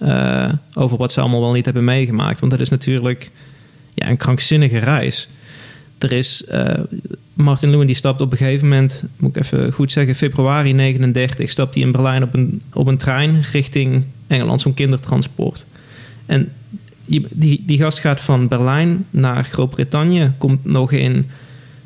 [0.75, 2.41] over wat ze allemaal wel niet hebben meegemaakt.
[2.41, 3.31] Want dat is natuurlijk
[3.95, 5.29] ja, een krankzinnige reis.
[6.03, 6.81] Er is, eh,
[7.35, 11.51] Martin Lewin die stapt op een gegeven moment, moet ik even goed zeggen, februari 39
[11.51, 15.67] stapt hij in Berlijn op een, op een trein richting Engeland, zo'n kindertransport.
[16.27, 16.53] En
[17.05, 21.27] die, die, gast gaat van Berlijn naar Groot-Brittannië, komt nog in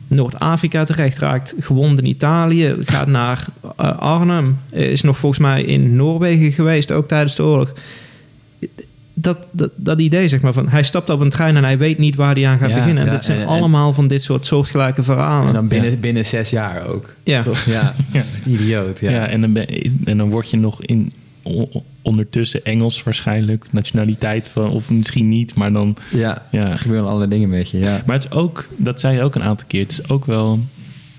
[0.08, 3.46] Noord-Afrika terecht, raakt gewond in Italië, gaat naar
[3.76, 7.72] eh, Arnhem, is nog volgens mij in Noorwegen geweest, ook tijdens de oorlog.
[9.18, 11.98] Dat, dat, dat idee, zeg maar, van hij stapt op een trein en hij weet
[11.98, 13.02] niet waar hij aan gaat Ja, beginnen.
[13.02, 15.48] En ja, dit zijn en- en- allemaal van dit soort soortgelijke verhalen.
[15.48, 17.14] En dan binnen, binnen zes jaar ook.
[17.24, 17.42] ja.
[17.42, 17.64] Toch?
[17.64, 18.22] Ja, Ja.
[18.46, 19.00] idioot.
[19.00, 19.10] Ja.
[19.10, 19.66] Ja, en, dan ben,
[20.04, 21.12] en dan word je nog in
[22.02, 25.96] ondertussen Engels waarschijnlijk, nationaliteit van, of misschien niet, maar dan.
[26.10, 26.70] Ja, Ja.
[26.70, 27.78] er gebeuren allerlei dingen met je.
[27.78, 28.02] Ja.
[28.06, 30.58] Maar het is ook, dat zei je ook een aantal keer, het is ook wel,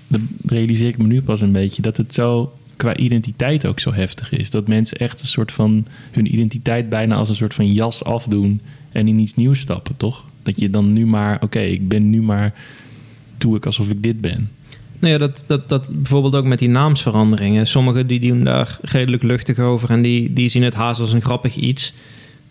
[0.06, 3.92] dat realiseer ik me nu pas een beetje, dat het zo qua identiteit ook zo
[3.92, 4.50] heftig is.
[4.50, 8.60] Dat mensen echt een soort van hun identiteit bijna als een soort van jas afdoen
[8.92, 10.24] en in iets nieuws stappen, toch?
[10.42, 12.54] Dat je dan nu maar, oké, ik ben nu maar,
[13.38, 14.50] doe ik alsof ik dit ben.
[14.98, 17.66] Nou ja, dat, dat, dat bijvoorbeeld ook met die naamsveranderingen.
[17.66, 21.22] Sommigen die doen daar redelijk luchtig over en die, die zien het haast als een
[21.22, 21.94] grappig iets.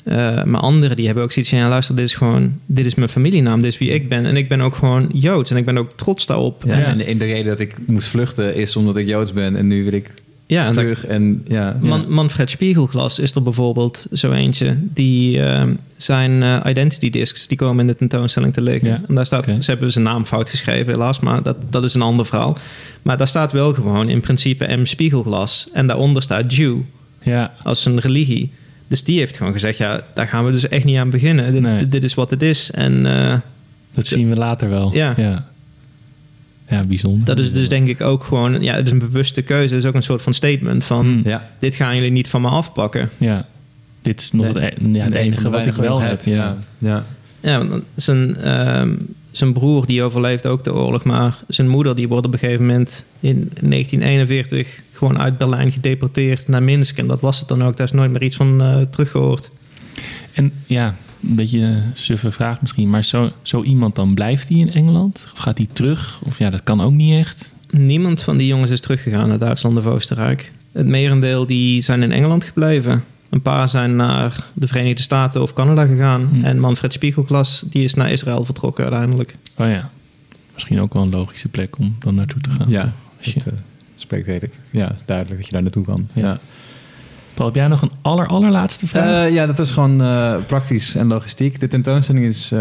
[0.10, 2.95] Uh, maar anderen die hebben ook zoiets van, ja luister, dit is gewoon, dit is
[2.95, 4.26] mijn familienaam, dit is wie ik ben.
[4.26, 6.64] En ik ben ook gewoon Joods en ik ben ook trots daarop.
[6.66, 9.68] Ja, en, en de reden dat ik moest vluchten is omdat ik Joods ben en
[9.68, 10.12] nu wil ik
[10.47, 11.05] ja, en terug.
[11.05, 14.78] en, ja, Man, Manfred Spiegelglas is er bijvoorbeeld zo eentje.
[14.82, 15.64] Die uh,
[15.95, 18.89] zijn uh, identity discs die komen in de tentoonstelling te liggen.
[18.89, 21.93] Ja, en daar staat, ze hebben zijn naam fout geschreven, helaas, maar dat, dat is
[21.93, 22.58] een ander verhaal.
[23.01, 24.86] Maar daar staat wel gewoon in principe M.
[24.86, 25.70] Spiegelglas.
[25.74, 26.78] En daaronder staat Jew
[27.24, 27.53] ja.
[27.64, 28.51] als een religie.
[28.88, 31.78] Dus die heeft gewoon gezegd: ja, daar gaan we dus echt niet aan beginnen.
[31.78, 32.72] Dit, dit is wat het is.
[32.72, 33.36] En, uh,
[33.92, 34.94] dat zien we later wel.
[34.94, 35.14] ja.
[35.18, 35.48] ja.
[36.70, 37.26] Ja, bijzonder.
[37.26, 39.74] Dat is dus denk ik ook gewoon, ja, het is een bewuste keuze.
[39.74, 41.22] Het is ook een soort van statement van, hmm.
[41.24, 41.50] ja.
[41.60, 43.10] dit gaan jullie niet van me afpakken.
[43.18, 43.46] Ja,
[44.02, 46.22] dit is nog het, e- ja, het enige wat ik wel heb.
[46.24, 47.06] Ja, ja.
[47.40, 47.64] ja.
[47.96, 48.84] zijn, uh,
[49.32, 52.66] zijn broer die overleeft ook de oorlog, maar zijn moeder die wordt op een gegeven
[52.66, 56.98] moment in 1941 gewoon uit Berlijn gedeporteerd naar Minsk.
[56.98, 57.78] En dat was het dan ook.
[57.78, 59.50] Daar is nooit meer iets van uh, teruggehoord.
[60.34, 64.58] En ja, een beetje een suffe vraag misschien, maar zo, zo iemand dan blijft hij
[64.58, 65.32] in Engeland?
[65.34, 66.20] Of gaat hij terug?
[66.24, 67.54] Of ja, dat kan ook niet echt.
[67.70, 70.52] Niemand van die jongens is teruggegaan naar Duitsland of Oostenrijk.
[70.72, 73.04] Het merendeel die zijn in Engeland gebleven.
[73.30, 76.28] Een paar zijn naar de Verenigde Staten of Canada gegaan.
[76.32, 76.43] Hm.
[76.43, 79.38] En Manfred Spiegelglas die is naar Israël vertrokken uiteindelijk.
[79.56, 79.89] Oh ja,
[80.54, 82.70] misschien ook wel een logische plek om dan naartoe te gaan.
[82.70, 83.39] Ja, als je...
[83.48, 83.54] uh,
[84.08, 84.55] spreekt redelijk.
[84.72, 86.08] Ja, is duidelijk dat je daar naartoe kan.
[86.14, 86.39] ja.
[87.34, 89.28] Paul, heb jij nog een aller, allerlaatste vraag?
[89.28, 91.60] Uh, ja, dat is gewoon uh, praktisch en logistiek.
[91.60, 92.60] De tentoonstelling is uh,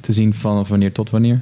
[0.00, 1.40] te zien van wanneer tot wanneer?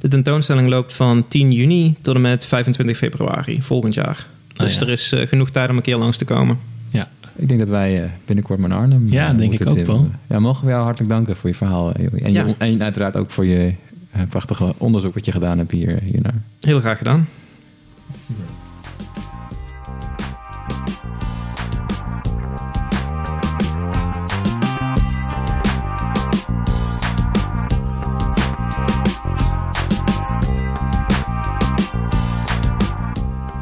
[0.00, 4.26] De tentoonstelling loopt van 10 juni tot en met 25 februari volgend jaar.
[4.56, 6.58] Ah, dus er is genoeg tijd om een keer langs te komen.
[6.88, 10.10] Ja, ik denk dat wij binnenkort naar Arnhem Ja, denk ik ook wel.
[10.28, 11.92] Ja, mogen we jou hartelijk danken voor je verhaal.
[11.92, 12.46] En, ja.
[12.46, 13.74] je, en uiteraard ook voor je
[14.28, 16.42] prachtige onderzoek wat je gedaan hebt hier, hiernaar.
[16.60, 17.28] Heel graag gedaan.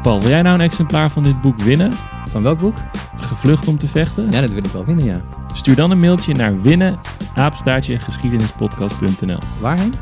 [0.03, 1.93] Paul, wil jij nou een exemplaar van dit boek winnen?
[2.29, 2.77] Van welk boek?
[3.17, 4.31] Gevlucht om te vechten?
[4.31, 5.21] Ja, dat wil ik wel winnen, ja.
[5.53, 6.99] Stuur dan een mailtje naar winnen,
[7.35, 9.37] apenstaartje, geschiedenispodcast.nl.
[9.59, 9.93] Waarheen?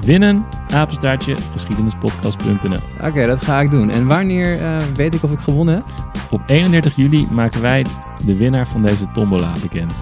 [0.00, 2.80] Winnen, apenstaartje, geschiedenispodcast.nl.
[3.06, 3.90] Oké, dat ga ik doen.
[3.90, 5.84] En wanneer uh, weet ik of ik gewonnen heb?
[6.30, 7.86] Op 31 juli maken wij
[8.24, 9.92] de winnaar van deze tombola bekend.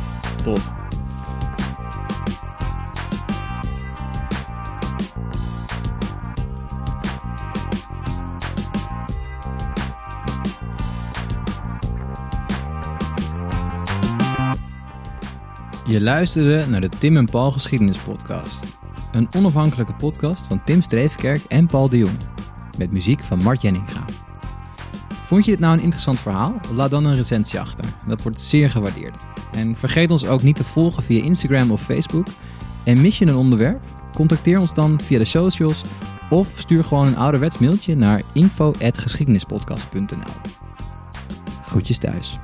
[0.43, 0.71] Tof.
[15.89, 18.79] Je luisterde naar de Tim en Paul Geschiedenis Podcast.
[19.13, 22.17] Een onafhankelijke podcast van Tim Streefkerk en Paul de Jong.
[22.79, 24.05] Met muziek van Mart Jenninga.
[25.27, 26.61] Vond je dit nou een interessant verhaal?
[26.73, 27.85] Laat dan een recensie achter.
[28.07, 29.17] Dat wordt zeer gewaardeerd.
[29.53, 32.27] En vergeet ons ook niet te volgen via Instagram of Facebook.
[32.85, 33.81] En mis je een onderwerp?
[34.15, 35.83] Contacteer ons dan via de socials
[36.31, 40.33] of stuur gewoon een ouderwets mailtje naar info.geschiedenispodcast.nl.
[41.63, 42.39] Groetjes thuis.